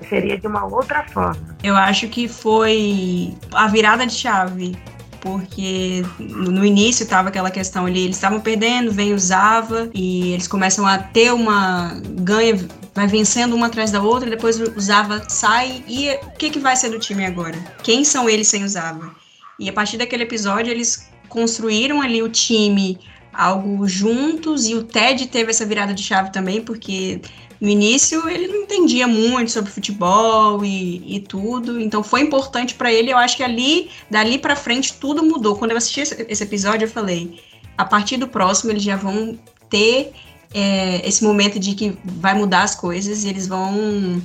[0.09, 1.55] seria de uma outra forma.
[1.63, 4.75] Eu acho que foi a virada de chave
[5.21, 10.85] porque no início estava aquela questão ali, eles estavam perdendo, vem usava e eles começam
[10.85, 12.57] a ter uma ganha
[12.93, 16.89] vai vencendo uma atrás da outra, depois usava sai e o que que vai ser
[16.89, 17.57] do time agora?
[17.83, 19.20] Quem são eles sem usava?
[19.62, 22.97] E a partir daquele episódio eles construíram ali o time
[23.32, 27.21] algo juntos e o Ted teve essa virada de chave também, porque
[27.62, 32.91] no início ele não entendia muito sobre futebol e, e tudo, então foi importante para
[32.91, 33.13] ele.
[33.13, 35.56] Eu acho que ali, dali para frente, tudo mudou.
[35.56, 37.39] Quando eu assisti esse episódio, eu falei:
[37.78, 39.38] a partir do próximo eles já vão
[39.69, 40.12] ter
[40.56, 44.19] é, esse momento de que vai mudar as coisas e eles vão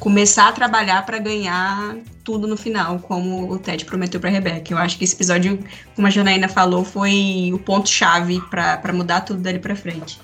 [0.00, 4.72] começar a trabalhar para ganhar tudo no final, como o Ted prometeu para Rebecca.
[4.72, 5.58] Eu acho que esse episódio,
[5.94, 10.18] como a Janaína falou, foi o ponto chave para mudar tudo dali para frente.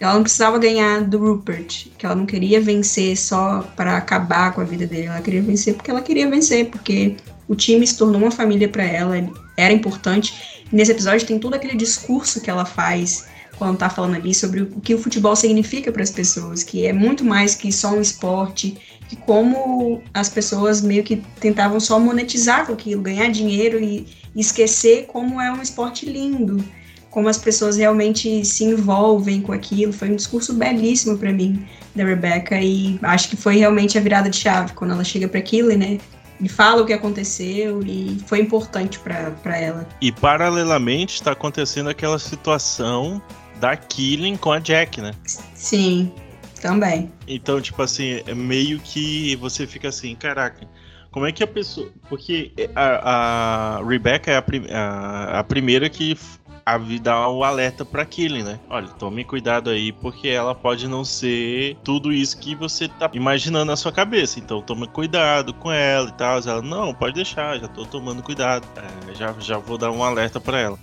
[0.00, 4.62] Ela não precisava ganhar do Rupert, que ela não queria vencer só para acabar com
[4.62, 5.08] a vida dele.
[5.08, 8.82] Ela queria vencer porque ela queria vencer, porque o time se tornou uma família para
[8.82, 9.14] ela,
[9.58, 10.64] era importante.
[10.72, 13.26] nesse episódio tem todo aquele discurso que ela faz
[13.60, 16.94] quando tá falando ali sobre o que o futebol significa para as pessoas, que é
[16.94, 18.78] muito mais que só um esporte,
[19.12, 25.04] e como as pessoas meio que tentavam só monetizar com aquilo, ganhar dinheiro e esquecer
[25.08, 26.64] como é um esporte lindo
[27.10, 29.92] como as pessoas realmente se envolvem com aquilo.
[29.92, 34.30] Foi um discurso belíssimo para mim da Rebecca e acho que foi realmente a virada
[34.30, 35.98] de chave quando ela chega para aquilo, né?
[36.40, 39.88] E fala o que aconteceu e foi importante para ela.
[40.00, 43.20] E paralelamente está acontecendo aquela situação
[43.60, 45.12] da Killing com a Jack, né?
[45.54, 46.12] Sim,
[46.60, 47.12] também.
[47.28, 50.66] Então, tipo assim, é meio que você fica assim, caraca,
[51.10, 51.90] como é que a pessoa.
[52.08, 54.44] Porque a, a Rebecca é a,
[54.78, 56.16] a, a primeira que
[56.64, 58.60] a dá o alerta para Killing, né?
[58.68, 63.66] Olha, tome cuidado aí, porque ela pode não ser tudo isso que você tá imaginando
[63.66, 64.38] na sua cabeça.
[64.38, 66.38] Então tome cuidado com ela e tal.
[66.38, 68.66] Ela, não, pode deixar, já tô tomando cuidado.
[68.76, 70.78] É, já, já vou dar um alerta para ela.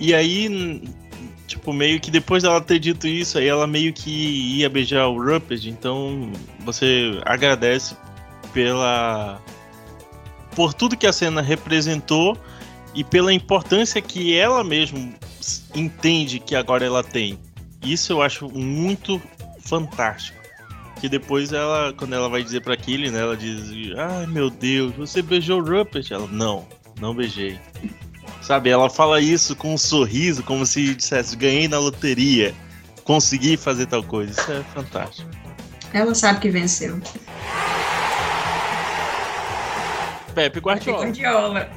[0.00, 0.82] E aí,
[1.48, 5.20] tipo, meio que depois dela ter dito isso, aí ela meio que ia beijar o
[5.20, 6.30] Rupert, então
[6.60, 7.96] você agradece
[8.52, 9.40] pela
[10.54, 12.36] por tudo que a cena representou
[12.94, 14.98] e pela importância que ela mesma
[15.74, 17.38] entende que agora ela tem.
[17.82, 19.20] Isso eu acho muito
[19.60, 20.36] fantástico.
[21.00, 24.92] Que depois ela, quando ela vai dizer para Killy, né, ela diz: "Ai, meu Deus,
[24.96, 26.66] você beijou o Rupert?" Ela: "Não,
[27.00, 27.56] não beijei."
[28.48, 32.54] Sabe, ela fala isso com um sorriso, como se dissesse: "Ganhei na loteria,
[33.04, 35.28] consegui fazer tal coisa." Isso é fantástico.
[35.92, 36.98] Ela sabe que venceu.
[40.34, 40.98] Pepe Guardiola.
[41.00, 41.70] Pepe Guardiola.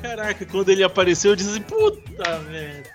[0.00, 2.88] Caraca, quando ele apareceu, eu disse puta merda.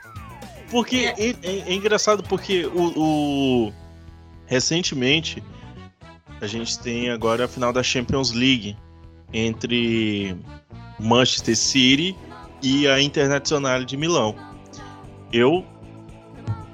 [0.71, 2.93] Porque é, é, é engraçado porque o,
[3.67, 3.73] o,
[4.45, 5.43] recentemente
[6.39, 8.77] a gente tem agora a final da Champions League
[9.33, 10.37] entre
[10.97, 12.15] Manchester City
[12.61, 14.35] e a Internacional de Milão.
[15.31, 15.65] Eu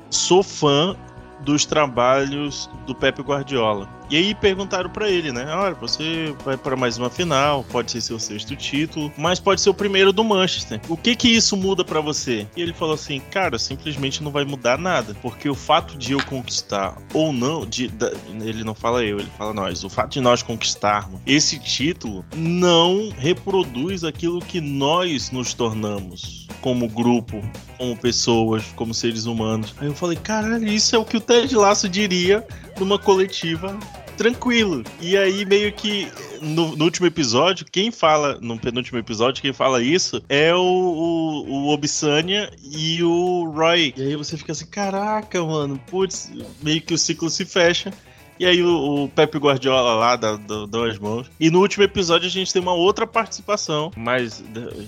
[0.10, 0.96] sou fã
[1.41, 3.89] dos trabalhos do Pepe Guardiola.
[4.10, 5.46] E aí perguntaram pra ele, né?
[5.56, 9.70] Olha, você vai pra mais uma final, pode ser seu sexto título, mas pode ser
[9.70, 10.80] o primeiro do Manchester.
[10.88, 12.46] O que que isso muda pra você?
[12.56, 16.24] E ele falou assim, cara, simplesmente não vai mudar nada, porque o fato de eu
[16.26, 18.12] conquistar ou não, de, da-
[18.42, 19.84] ele não fala eu, ele fala nós.
[19.84, 26.88] O fato de nós conquistarmos esse título não reproduz aquilo que nós nos tornamos como
[26.88, 27.42] grupo,
[27.78, 29.74] como pessoas, como seres humanos.
[29.80, 32.46] Aí eu falei, caralho, isso é o que o Ted Lasso diria
[32.80, 33.78] numa coletiva
[34.18, 34.84] tranquilo.
[35.02, 36.08] E aí, meio que
[36.42, 41.50] no, no último episódio, quem fala, no penúltimo episódio, quem fala isso é o, o,
[41.50, 43.94] o Obsania e o Roy.
[43.98, 46.32] E aí você fica assim, caraca, mano, putz,
[46.62, 47.92] meio que o ciclo se fecha.
[48.40, 51.30] E aí o, o Pepe Guardiola lá dá, dá, as mãos.
[51.40, 54.44] E no último episódio a gente tem uma outra participação, mas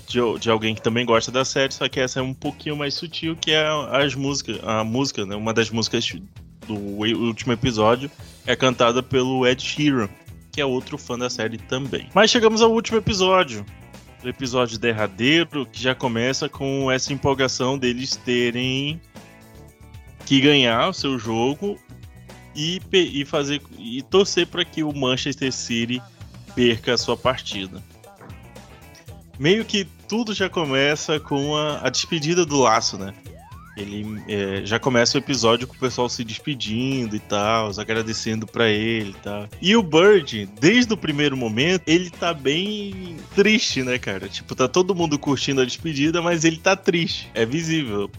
[0.06, 2.94] de, de alguém que também gosta da série, só que essa é um pouquinho mais
[2.94, 5.36] sutil, que é as músicas, a música, né?
[5.36, 6.12] Uma das músicas
[6.66, 8.10] do último episódio
[8.46, 10.08] é cantada pelo Ed Sheeran,
[10.52, 12.08] que é outro fã da série também.
[12.14, 13.64] Mas chegamos ao último episódio.
[14.24, 19.00] O episódio derradeiro, que já começa com essa empolgação deles terem
[20.24, 21.78] que ganhar o seu jogo
[22.54, 26.02] e, e fazer e torcer para que o Manchester City
[26.54, 27.82] perca a sua partida.
[29.38, 33.12] Meio que tudo já começa com a, a despedida do laço, né?
[33.76, 38.68] Ele é, já começa o episódio com o pessoal se despedindo e tal, agradecendo pra
[38.68, 39.48] ele e tal.
[39.60, 44.28] E o Bird, desde o primeiro momento, ele tá bem triste, né, cara?
[44.28, 47.30] Tipo, tá todo mundo curtindo a despedida, mas ele tá triste.
[47.34, 48.10] É visível.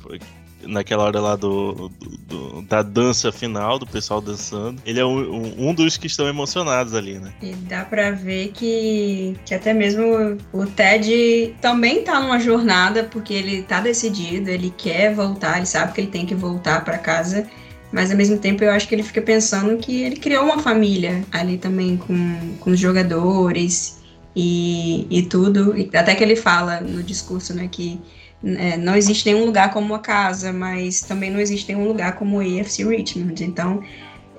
[0.68, 4.82] Naquela hora lá do, do- do- da dança final, do pessoal dançando.
[4.86, 7.34] Ele é um, um- dos que estão emocionados ali, né?
[7.42, 13.34] E dá pra ver que, que até mesmo o Ted também tá numa jornada, porque
[13.34, 17.48] ele tá decidido, ele quer voltar, ele sabe que ele tem que voltar pra casa.
[17.92, 21.24] Mas ao mesmo tempo eu acho que ele fica pensando que ele criou uma família
[21.32, 24.00] ali também com, com os jogadores
[24.36, 25.78] e, e tudo.
[25.78, 28.00] E até que ele fala no discurso, né, que
[28.44, 32.38] é, não existe nenhum lugar como a casa, mas também não existe nenhum lugar como
[32.38, 33.44] o AFC Richmond.
[33.44, 33.84] Então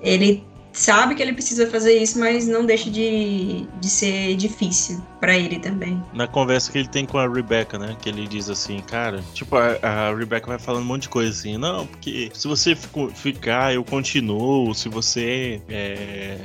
[0.01, 5.37] ele sabe que ele precisa fazer isso, mas não deixa de, de ser difícil pra
[5.37, 6.01] ele também.
[6.13, 7.95] na conversa que ele tem com a Rebecca, né?
[8.01, 11.31] Que ele diz assim, cara, tipo, a, a Rebecca vai falando um monte de coisa
[11.31, 16.37] assim, não, porque se você ficar, eu continuo, se você é,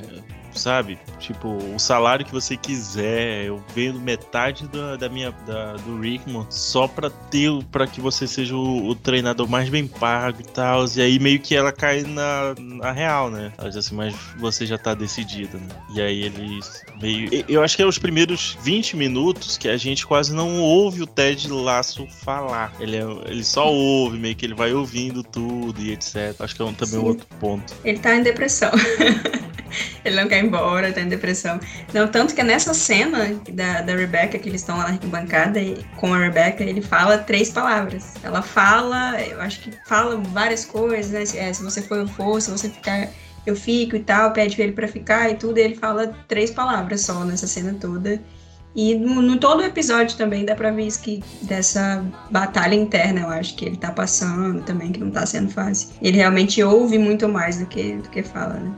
[0.59, 6.01] sabe, tipo, o salário que você quiser, eu vendo metade da, da minha da, do
[6.01, 10.45] Rickman só pra ter, para que você seja o, o treinador mais bem pago e
[10.45, 10.85] tal.
[10.97, 13.53] E aí meio que ela cai na, na real, né?
[13.59, 15.69] Ela diz assim, mas você já tá decidido, né?
[15.95, 17.29] E aí eles meio.
[17.49, 21.07] Eu acho que é os primeiros 20 minutos que a gente quase não ouve o
[21.07, 22.73] Ted Laço falar.
[22.81, 26.35] Ele, é- ele só ouve, meio que ele vai ouvindo tudo e etc.
[26.41, 27.09] Acho que é um, também um Sim.
[27.09, 27.75] outro ponto.
[27.85, 28.71] Ele tá em depressão.
[30.05, 31.59] ele não quer ir embora, tá em depressão.
[31.93, 35.85] Não, tanto que nessa cena da, da Rebecca, que eles estão lá na arquibancada e,
[35.97, 38.15] com a Rebecca, ele fala três palavras.
[38.23, 41.25] Ela fala, eu acho que fala várias coisas, né?
[41.25, 43.09] Se, é, se você for, eu for, se você ficar,
[43.47, 47.03] eu fico e tal, pede ele pra ficar e tudo, e ele fala três palavras
[47.03, 48.21] só nessa cena toda.
[48.75, 53.21] E no, no todo o episódio também dá pra ver isso que dessa batalha interna,
[53.21, 55.91] eu acho que ele tá passando também, que não tá sendo fácil.
[56.03, 58.73] Ele realmente ouve muito mais do que, do que fala, né?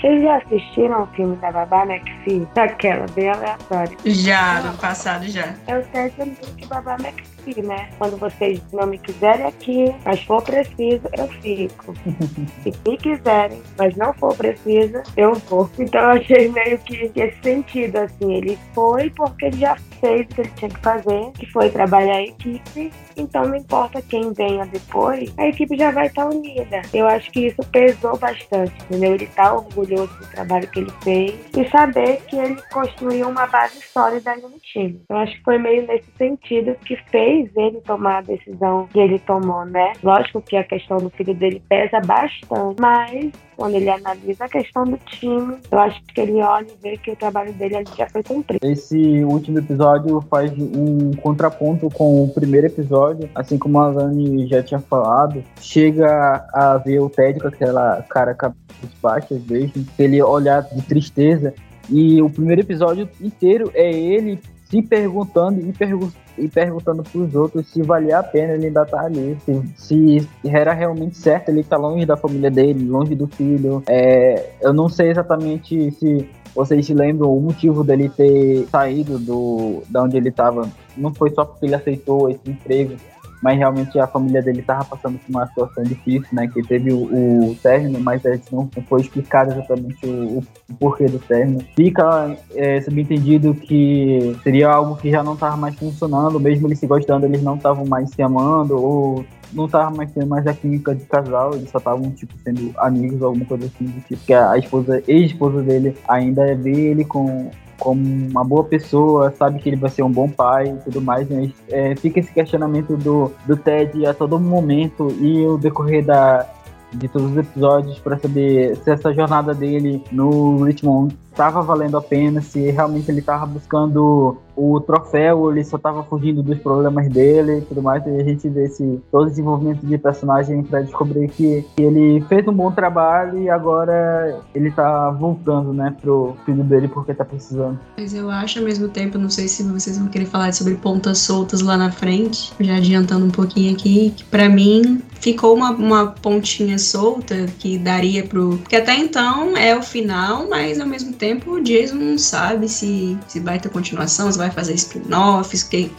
[0.00, 2.46] Vocês já assistiram o filme da Babá McPhee?
[2.54, 3.96] Daquela, bem aleatória.
[4.04, 5.54] Já, no passado já.
[5.66, 7.88] É o Ted Link Babá McPhee, né?
[7.98, 11.94] Quando vocês não me quiserem aqui, mas for preciso, eu fico.
[12.62, 15.70] Se me quiserem, mas não for preciso, eu vou.
[15.78, 18.34] Então eu achei meio que, esse sentido, assim.
[18.34, 22.16] Ele foi porque ele já fez o que ele tinha que fazer, que foi trabalhar
[22.16, 22.92] a equipe.
[23.16, 26.82] Então não importa quem venha depois, a equipe já vai estar unida.
[26.92, 29.14] Eu acho que isso pesou bastante, entendeu?
[29.14, 33.80] Ele tá orgulhoso do trabalho que ele fez e saber que ele construiu uma base
[33.82, 35.02] sólida no time.
[35.08, 39.18] Eu acho que foi meio nesse sentido que fez ele tomar a decisão que ele
[39.18, 39.92] tomou, né?
[40.02, 44.84] Lógico que a questão do filho dele pesa bastante, mas quando ele analisa a questão
[44.84, 48.08] do time, eu acho que ele olha e vê que o trabalho dele ali já
[48.08, 48.64] foi cumprido.
[48.64, 54.62] Esse último episódio faz um contraponto com o primeiro episódio, assim como a Lani já
[54.62, 55.42] tinha falado.
[55.60, 61.52] Chega a ver o Ted com aquela cara cabisbaixa, às vezes, aquele olhar de tristeza.
[61.90, 67.66] E o primeiro episódio inteiro é ele se perguntando e, pergu e perguntando pros outros
[67.68, 71.78] se valia a pena ele ainda estar ali, se, se era realmente certo ele estar
[71.78, 73.82] longe da família dele, longe do filho.
[73.88, 79.82] É, eu não sei exatamente se vocês se lembram o motivo dele ter saído do
[79.88, 80.68] da onde ele estava?
[80.96, 82.96] Não foi só porque ele aceitou esse emprego
[83.42, 86.48] mas realmente a família dele estava passando por uma situação difícil, né?
[86.48, 91.06] Que teve o, o término, mas a gente não foi explicado exatamente o, o porquê
[91.06, 91.64] do término.
[91.76, 96.86] Fica é, subentendido que seria algo que já não estava mais funcionando, mesmo eles se
[96.86, 100.94] gostando, eles não estavam mais se amando, ou não tava mais tendo mais a química
[100.94, 104.56] de casal, eles só estavam, tipo, sendo amigos alguma coisa assim, do tipo, que a
[104.58, 109.90] esposa, ex-esposa dele ainda vê ele com como uma boa pessoa, sabe que ele vai
[109.90, 114.04] ser um bom pai e tudo mais, mas é, fica esse questionamento do, do Ted
[114.06, 116.46] a todo momento e o decorrer da,
[116.92, 122.02] de todos os episódios para saber se essa jornada dele no Richmond estava valendo a
[122.02, 127.58] pena, se realmente ele estava buscando o troféu, ele só estava fugindo dos problemas dele
[127.58, 128.04] e tudo mais.
[128.04, 132.20] E a gente vê esse todo o desenvolvimento de personagem para descobrir que, que, ele
[132.28, 137.24] fez um bom trabalho e agora ele tá voltando, né, pro filho dele porque tá
[137.24, 137.78] precisando.
[137.96, 141.18] Mas eu acho ao mesmo tempo, não sei se vocês vão querer falar sobre pontas
[141.18, 146.06] soltas lá na frente, já adiantando um pouquinho aqui, que para mim ficou uma, uma
[146.06, 148.58] pontinha solta que daria pro.
[148.58, 152.68] Porque até então é o final, mas ao mesmo tempo tempo, o Jason não sabe
[152.68, 155.90] se, se vai ter continuação, se vai fazer spin-offs, que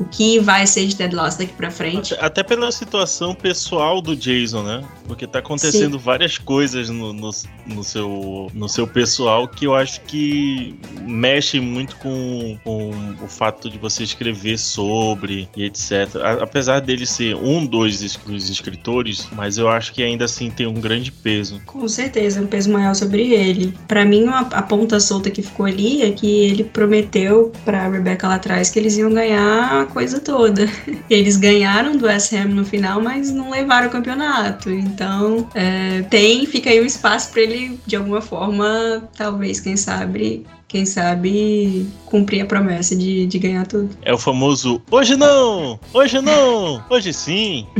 [0.00, 2.14] o que vai ser de Ted Lasso daqui pra frente.
[2.14, 4.82] Até, até, pela situação pessoal do Jason, né?
[5.06, 6.04] Porque tá acontecendo Sim.
[6.04, 7.30] várias coisas no, no,
[7.66, 12.90] no, seu, no seu pessoal que eu acho que mexe muito com, com
[13.22, 16.16] o fato de você escrever sobre e etc.
[16.16, 20.80] A, apesar dele ser um dos escritores, mas eu acho que ainda assim tem um
[20.80, 21.60] grande peso.
[21.66, 23.74] Com certeza, um peso maior sobre ele.
[23.86, 28.26] Para mim, a, a ponta solta que ficou ali é que ele prometeu pra Rebecca
[28.26, 30.66] lá atrás que eles iam ganhar coisa toda.
[31.10, 34.70] Eles ganharam do West Ham no final, mas não levaram o campeonato.
[34.70, 40.46] Então, é, tem, fica aí um espaço para ele, de alguma forma, talvez, quem sabe,
[40.66, 43.90] quem sabe cumprir a promessa de, de ganhar tudo.
[44.02, 47.66] É o famoso hoje não, hoje não, hoje sim.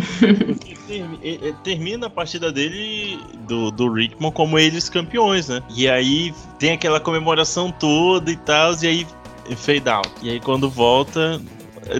[1.62, 5.62] termina a partida dele do, do Richmond como eles campeões, né?
[5.76, 9.06] E aí tem aquela comemoração toda e tal, e aí
[9.56, 10.10] fade out.
[10.22, 11.40] E aí quando volta,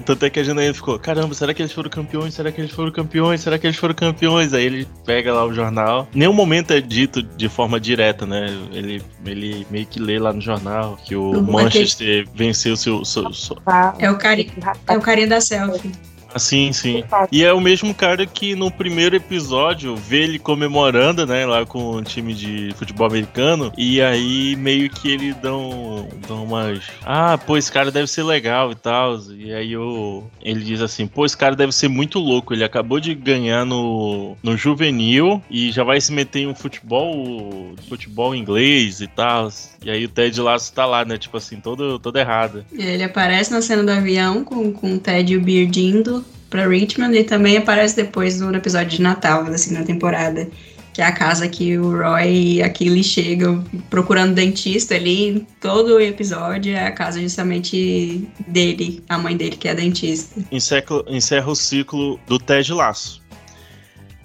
[0.05, 2.35] tanto é que a Janaína ficou, caramba, será que eles foram campeões?
[2.35, 3.41] Será que eles foram campeões?
[3.41, 4.53] Será que eles foram campeões?
[4.53, 6.09] Aí ele pega lá o jornal.
[6.15, 8.47] Nenhum momento é dito de forma direta, né?
[8.73, 11.43] Ele, ele meio que lê lá no jornal que o uhum.
[11.43, 13.57] Manchester venceu seu, seu, seu...
[13.99, 14.53] É o carinha,
[14.87, 15.93] é o carinha da selfie.
[16.33, 17.05] Ah, sim, sim.
[17.31, 21.97] E é o mesmo cara que no primeiro episódio vê ele comemorando, né, lá com
[21.97, 23.73] o time de futebol americano.
[23.77, 26.83] E aí meio que ele dão, dão umas.
[27.05, 29.19] Ah, pô, esse cara deve ser legal e tal.
[29.31, 32.55] E aí o, ele diz assim: pô, esse cara deve ser muito louco.
[32.55, 37.75] Ele acabou de ganhar no, no juvenil e já vai se meter em um futebol,
[37.89, 39.49] futebol inglês e tal.
[39.83, 41.19] E aí o Ted Lasso tá lá, né?
[41.19, 42.65] Tipo assim, todo, todo errado.
[42.73, 46.20] Ele aparece na cena do avião com, com o Ted e o Beard indo
[46.51, 50.49] pra Richmond e também aparece depois no episódio de Natal da segunda temporada.
[50.93, 55.47] Que é a casa que o Roy e a Killy chegam procurando dentista ali.
[55.61, 60.41] Todo o episódio é a casa justamente dele, a mãe dele que é dentista.
[60.51, 63.23] Encerra, encerra o ciclo do Ted Laço.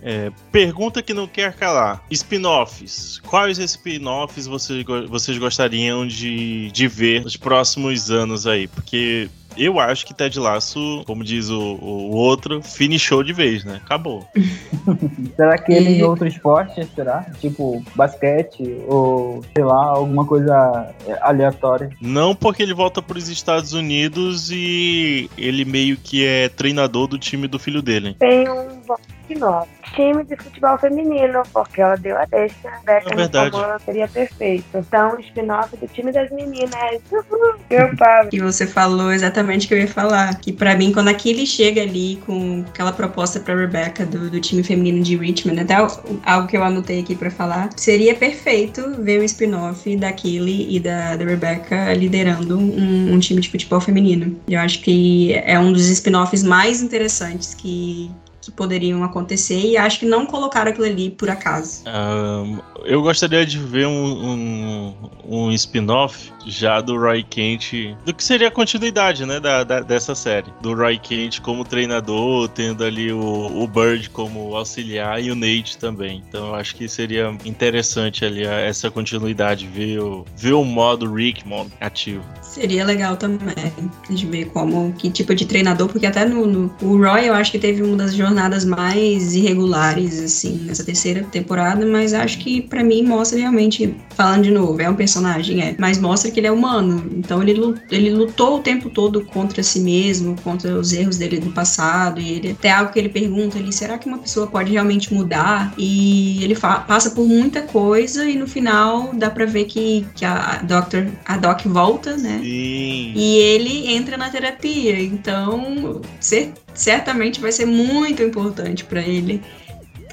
[0.02, 3.20] É, pergunta que não quer calar: spin-offs.
[3.28, 8.68] Quais spin-offs vocês, vocês gostariam de, de ver nos próximos anos aí?
[8.68, 13.82] Porque eu acho que Ted Laço, como diz o, o outro, finishou de vez, né?
[13.84, 14.28] Acabou.
[15.36, 17.26] será que ele em outro esporte, será?
[17.40, 21.90] Tipo basquete ou, sei lá, alguma coisa aleatória?
[22.02, 27.18] Não, porque ele volta para os Estados Unidos e ele meio que é treinador do
[27.18, 28.16] time do filho dele.
[28.20, 28.82] Tem um
[29.26, 29.68] spin-off.
[29.96, 32.56] Time de futebol feminino, porque ela deu a deixa.
[32.86, 33.56] Beca é verdade.
[33.56, 34.66] Ela seria perfeito.
[34.74, 37.02] Então, spin-off do time das meninas.
[37.12, 38.30] Uhul, meu pai.
[38.32, 40.36] E você falou exatamente o que eu ia falar.
[40.40, 44.64] Que para mim, quando aquele chega ali com aquela proposta pra Rebecca do, do time
[44.64, 49.24] feminino de Richmond, até algo que eu anotei aqui para falar, seria perfeito ver um
[49.24, 54.36] spin-off da Killy e da, da Rebecca liderando um, um time de futebol feminino.
[54.48, 58.12] Eu acho que é um dos spin-offs mais interessantes que,
[58.46, 61.84] que poderiam acontecer e acho que não colocaram aquilo ali por acaso.
[61.88, 64.96] Um, eu gostaria de ver um, um,
[65.28, 70.14] um spin-off já do Roy Kent, do que seria a continuidade, né, da, da, dessa
[70.14, 70.54] série.
[70.62, 75.78] Do Roy Kent como treinador, tendo ali o, o Bird como auxiliar e o Nate
[75.80, 76.24] também.
[76.28, 81.72] Então eu acho que seria interessante ali essa continuidade, ver o, ver o modo Rickmond
[81.82, 82.24] ativo.
[82.56, 83.74] Seria legal também
[84.10, 87.52] de ver como, que tipo de treinador, porque até no, no, o Roy eu acho
[87.52, 92.82] que teve uma das jornadas mais irregulares, assim, nessa terceira temporada, mas acho que para
[92.82, 96.52] mim mostra realmente, falando de novo, é um personagem, é, mas mostra que ele é
[96.52, 101.42] humano, então ele, ele lutou o tempo todo contra si mesmo, contra os erros dele
[101.42, 104.72] do passado, e ele até algo que ele pergunta ali, será que uma pessoa pode
[104.72, 105.74] realmente mudar?
[105.78, 110.62] E ele passa por muita coisa e no final dá pra ver que, que a,
[110.64, 112.45] Doctor, a Doc volta, né?
[112.46, 113.14] Sim.
[113.16, 115.02] E ele entra na terapia.
[115.02, 119.42] Então, cer certamente vai ser muito importante para ele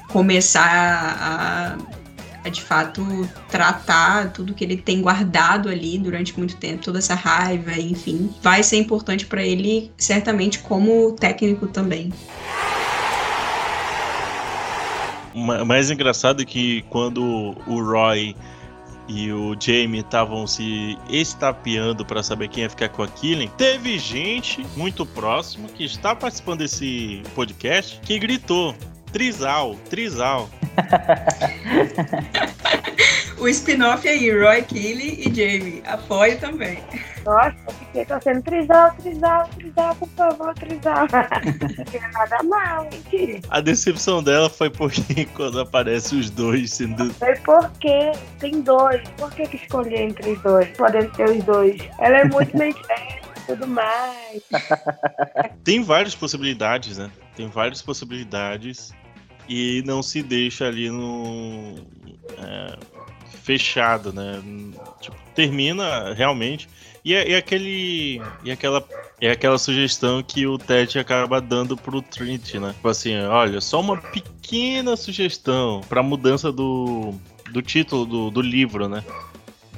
[0.09, 1.77] começar a,
[2.45, 3.03] a, de fato,
[3.49, 8.33] tratar tudo que ele tem guardado ali durante muito tempo, toda essa raiva, enfim.
[8.41, 12.13] Vai ser importante para ele, certamente, como técnico também.
[15.33, 18.35] O mais engraçado é que quando o Roy
[19.07, 23.99] e o Jamie estavam se estapeando para saber quem ia ficar com a Killing, teve
[23.99, 28.75] gente muito próxima que está participando desse podcast que gritou:
[29.11, 30.49] Trisal, Trisal.
[33.37, 35.83] o spin-off aí, Roy Killing e Jamie.
[35.85, 36.79] Apoio também.
[37.25, 41.07] Nossa, fiquei torcendo Trisal, Trisal, Trisal, por favor, Trisal.
[41.93, 43.39] Não é nada mal, mentira.
[43.49, 47.13] A decepção dela foi porque quando aparece os dois sendo.
[47.13, 49.01] Foi porque tem dois.
[49.17, 50.69] Por que, que escolher entre os dois?
[50.77, 51.81] Podendo ter os dois.
[51.99, 52.81] Ela é muito mente
[53.45, 54.41] tudo mais.
[55.63, 57.11] Tem várias possibilidades, né?
[57.35, 58.93] Tem várias possibilidades
[59.47, 61.75] e não se deixa ali no
[62.37, 62.77] é,
[63.43, 64.41] fechado, né?
[65.01, 66.69] Tipo, termina realmente
[67.03, 68.21] e é, é, aquele.
[68.43, 68.83] E aquela.
[69.19, 72.73] É aquela sugestão que o Ted acaba dando pro Trinity, né?
[72.73, 77.13] Tipo assim, olha, só uma pequena sugestão pra mudança do,
[77.51, 79.03] do título do, do livro, né?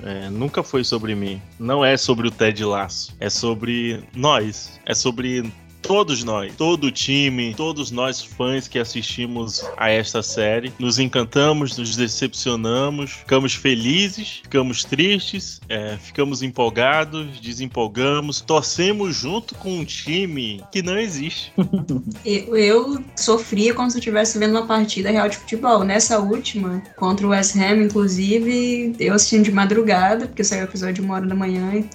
[0.03, 1.41] É, nunca foi sobre mim.
[1.59, 3.15] Não é sobre o Ted Laço.
[3.19, 4.79] É sobre nós.
[4.85, 5.51] É sobre
[5.85, 11.77] todos nós, todo o time, todos nós fãs que assistimos a esta série, nos encantamos,
[11.77, 20.63] nos decepcionamos, ficamos felizes, ficamos tristes, é, ficamos empolgados, desempolgamos, torcemos junto com um time
[20.71, 21.53] que não existe.
[22.25, 25.83] eu, eu sofria como se eu estivesse vendo uma partida real de futebol.
[25.83, 30.95] Nessa última, contra o West Ham, inclusive, eu assistindo de madrugada, porque saiu o episódio
[30.95, 31.85] de uma hora da manhã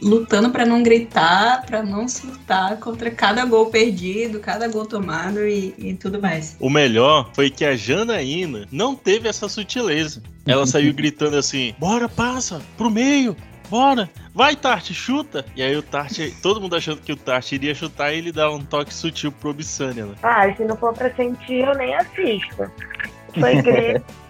[0.00, 5.74] lutando para não gritar, para não surtar contra cada gol perdido, cada gol tomado e,
[5.78, 6.56] e, tudo mais.
[6.60, 10.22] O melhor foi que a Janaína não teve essa sutileza.
[10.46, 13.36] Ela saiu gritando assim: bora, passa, pro meio,
[13.68, 15.44] bora, vai Tarte, chuta.
[15.56, 18.50] E aí o Tarte, todo mundo achando que o Tarte iria chutar e ele dá
[18.50, 20.14] um toque sutil pro Obsânia, né?
[20.22, 22.70] Ah, se não for pra sentir, eu nem assisto.
[23.38, 24.21] Foi grito.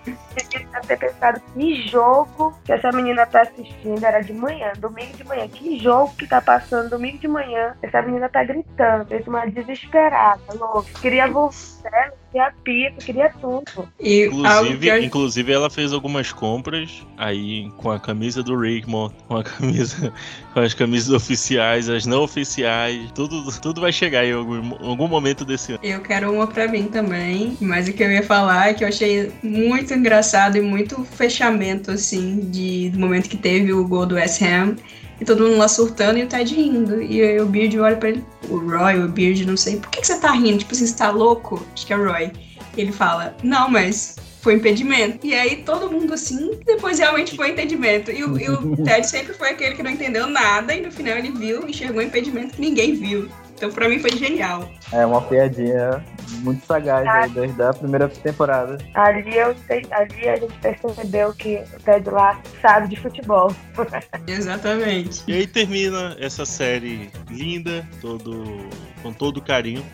[0.86, 5.46] Ter pensado que jogo que essa menina tá assistindo era de manhã, domingo de manhã.
[5.48, 7.74] Que jogo que tá passando domingo de manhã?
[7.82, 10.88] Essa menina tá gritando, fez uma desesperada, louca.
[11.00, 13.88] Queria voltar, queria pito, queria tudo.
[14.00, 15.02] E inclusive, eu...
[15.02, 20.12] inclusive, ela fez algumas compras aí com a camisa do Rickmore, com a camisa,
[20.52, 25.44] com as camisas oficiais, as não oficiais, tudo, tudo vai chegar em algum, algum momento
[25.44, 25.80] desse ano.
[25.82, 28.88] Eu quero uma pra mim também, mas o que eu ia falar é que eu
[28.88, 34.06] achei muito muito engraçado e muito fechamento, assim, de, do momento que teve o gol
[34.06, 34.76] do West Ham.
[35.20, 37.00] E todo mundo lá surtando e o Ted rindo.
[37.00, 40.00] E aí o Beard olha pra ele, o Roy, o Beard, não sei, por que,
[40.00, 40.58] que você tá rindo?
[40.58, 41.64] Tipo assim, você tá louco?
[41.74, 42.32] Acho que é o Roy.
[42.76, 45.24] E ele fala, não, mas foi impedimento.
[45.24, 48.10] E aí todo mundo assim, depois realmente foi impedimento.
[48.10, 51.16] E o, e o Ted sempre foi aquele que não entendeu nada, e no final
[51.16, 53.28] ele viu, enxergou impedimento que ninguém viu.
[53.62, 54.68] Então pra mim foi genial.
[54.90, 56.04] É uma piadinha
[56.40, 57.28] muito sagaz ah.
[57.28, 58.76] desde a primeira temporada.
[58.92, 59.54] Ali, eu,
[59.92, 63.54] ali a gente percebeu que o Ted Lasso sabe de futebol.
[64.26, 65.22] Exatamente.
[65.28, 68.66] E aí termina essa série linda, todo,
[69.00, 69.86] com todo carinho.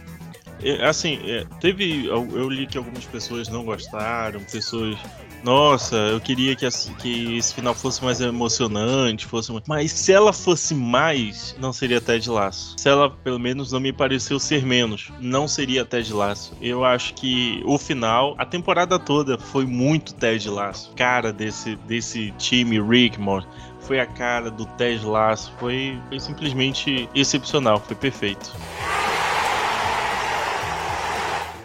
[0.63, 2.07] É, assim, é, teve.
[2.07, 4.97] Eu li que algumas pessoas não gostaram, pessoas
[5.43, 6.69] nossa, eu queria que,
[6.99, 12.29] que esse final fosse mais emocionante, fosse mas se ela fosse mais, não seria Ted
[12.29, 12.75] Laço.
[12.77, 16.57] Se ela pelo menos não me pareceu ser menos, não seria Ted Laço.
[16.61, 20.93] Eu acho que o final, a temporada toda foi muito Ted Laço.
[20.97, 23.47] Cara desse desse time Rickmore
[23.81, 28.53] foi a cara do Ted Laço, foi, foi simplesmente excepcional, foi perfeito.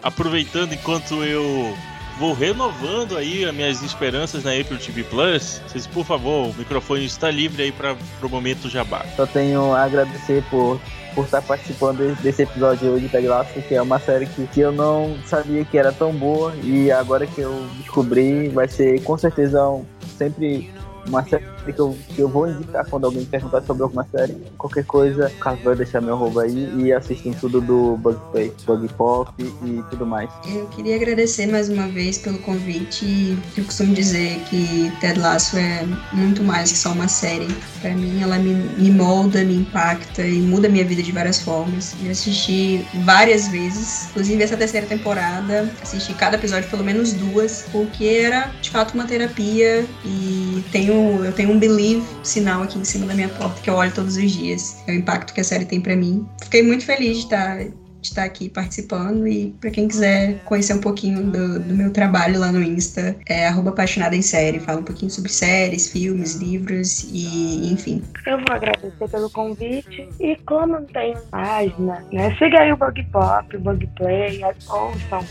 [0.02, 1.76] Aproveitando enquanto eu
[2.20, 5.62] vou renovando aí as minhas esperanças na Apple TV Plus.
[5.68, 9.06] Vocês, por favor, o microfone está livre aí para o momento jabá.
[9.16, 10.80] Só tenho a agradecer por
[11.14, 15.16] por estar participando desse episódio hoje Lasso, que é uma série que, que eu não
[15.26, 19.86] sabia que era tão boa e agora que eu descobri vai ser com certeza um,
[20.18, 20.72] sempre
[21.08, 24.36] uma série que eu, que eu vou indicar quando alguém perguntar sobre alguma série.
[24.58, 28.20] Qualquer coisa, o Carlos vai deixar meu arroba aí e assistam tudo do Bug
[28.66, 30.30] Bug Pop e tudo mais.
[30.46, 33.38] Eu queria agradecer mais uma vez pelo convite.
[33.56, 37.48] Eu costumo dizer que Ted Lasso é muito mais que só uma série.
[37.82, 41.96] Pra mim, ela me, me molda, me impacta e muda minha vida de várias formas.
[42.04, 48.06] Eu assisti várias vezes, inclusive essa terceira temporada, assisti cada episódio pelo menos duas, porque
[48.06, 53.06] era de fato uma terapia e tenho, eu tenho um believe sinal aqui em cima
[53.06, 54.84] da minha porta que eu olho todos os dias.
[54.88, 56.28] É o impacto que a série tem pra mim.
[56.44, 57.58] Fiquei muito feliz de estar
[58.04, 62.38] de estar aqui participando e para quem quiser conhecer um pouquinho do, do, meu trabalho
[62.38, 67.72] lá no Insta, é apaixonada em série, fala um pouquinho sobre séries, filmes, livros e
[67.72, 68.04] enfim.
[68.28, 73.02] Eu vou agradecer pelo convite e como não tem página, né, siga aí o Bug
[73.06, 75.26] Pop, o Bug Play, ouçam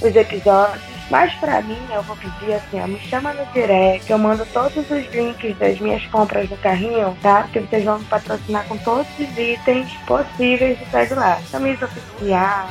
[0.00, 1.01] os episódios.
[1.12, 4.90] Mas pra mim, eu vou pedir assim, ó, me chama no direct, eu mando todos
[4.90, 7.42] os links das minhas compras no carrinho, tá?
[7.42, 11.38] Porque vocês vão me patrocinar com todos os itens possíveis de de lá.
[11.52, 12.66] Camisa oficial,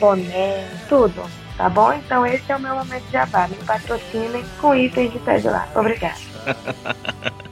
[0.00, 1.28] boné, tudo.
[1.58, 1.92] Tá bom?
[1.92, 3.46] Então esse é o meu momento de jabá.
[3.48, 5.68] Me patrocinem com itens de de lá.
[5.74, 6.16] Obrigada.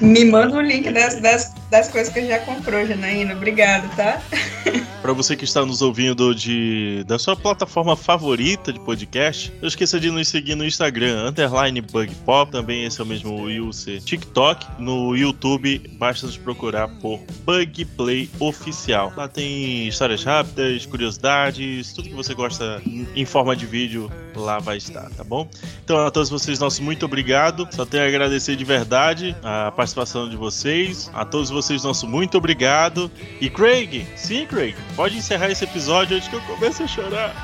[0.00, 3.34] Me manda o link das, das, das coisas que já comprou, Janaína.
[3.34, 4.20] Obrigada, tá?
[5.02, 9.98] Para você que está nos ouvindo de, da sua plataforma favorita de podcast, não esqueça
[9.98, 14.66] de nos seguir no Instagram, underline bugpop, também esse é o mesmo UC TikTok.
[14.78, 19.12] No YouTube, basta nos procurar por Bugplay Oficial.
[19.16, 24.76] Lá tem histórias rápidas, curiosidades, tudo que você gosta em forma de vídeo, lá vai
[24.76, 25.48] estar, tá bom?
[25.82, 27.66] Então a todos vocês, nosso muito obrigado.
[27.70, 29.89] Só tenho a agradecer de verdade a participação
[30.28, 31.10] de vocês.
[31.14, 33.10] A todos vocês, nosso muito obrigado.
[33.40, 37.34] E Craig, sim, Craig, pode encerrar esse episódio antes que eu comece a chorar.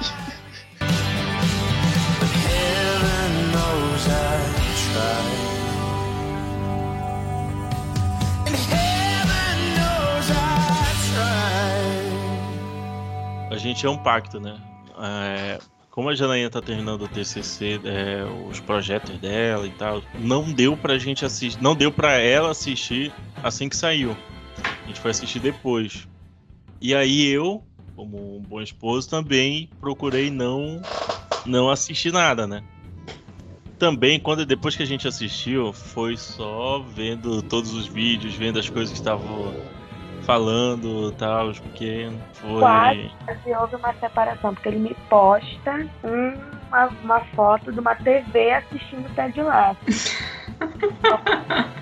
[13.50, 14.60] A gente é um pacto, né?
[14.98, 15.58] É,
[15.96, 20.76] como a Janaína tá terminando o TCC, é, os projetos dela e tal, não deu
[20.76, 23.10] pra gente assistir, não deu pra ela assistir
[23.42, 24.14] assim que saiu.
[24.84, 26.06] A gente foi assistir depois.
[26.82, 27.64] E aí eu,
[27.96, 30.82] como um bom esposo, também procurei não
[31.46, 32.62] não assistir nada, né?
[33.78, 38.68] Também, quando depois que a gente assistiu, foi só vendo todos os vídeos, vendo as
[38.68, 39.54] coisas que estavam
[40.26, 42.60] falando tal, porque foi.
[42.60, 43.10] Quase
[43.58, 49.40] houve uma separação, porque ele me posta uma, uma foto de uma TV assistindo Ted
[49.40, 49.78] Lasso.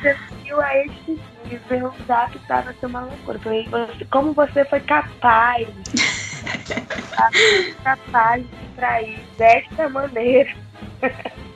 [0.00, 3.38] Você viu a este nível, o zap tava sendo uma loucura.
[3.40, 3.68] Falei,
[4.10, 5.68] como você foi capaz,
[7.84, 10.50] capaz de trair desta maneira.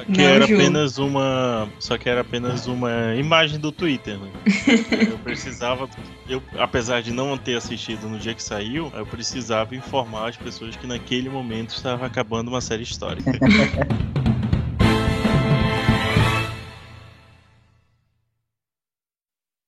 [0.00, 0.54] Só que Não, era Ju.
[0.54, 1.68] apenas uma.
[1.78, 4.30] Só que era apenas uma imagem do Twitter, né?
[5.10, 5.88] Eu precisava.
[6.28, 10.76] Eu, apesar de não ter assistido no dia que saiu, eu precisava informar as pessoas
[10.76, 13.30] que naquele momento estava acabando uma série histórica.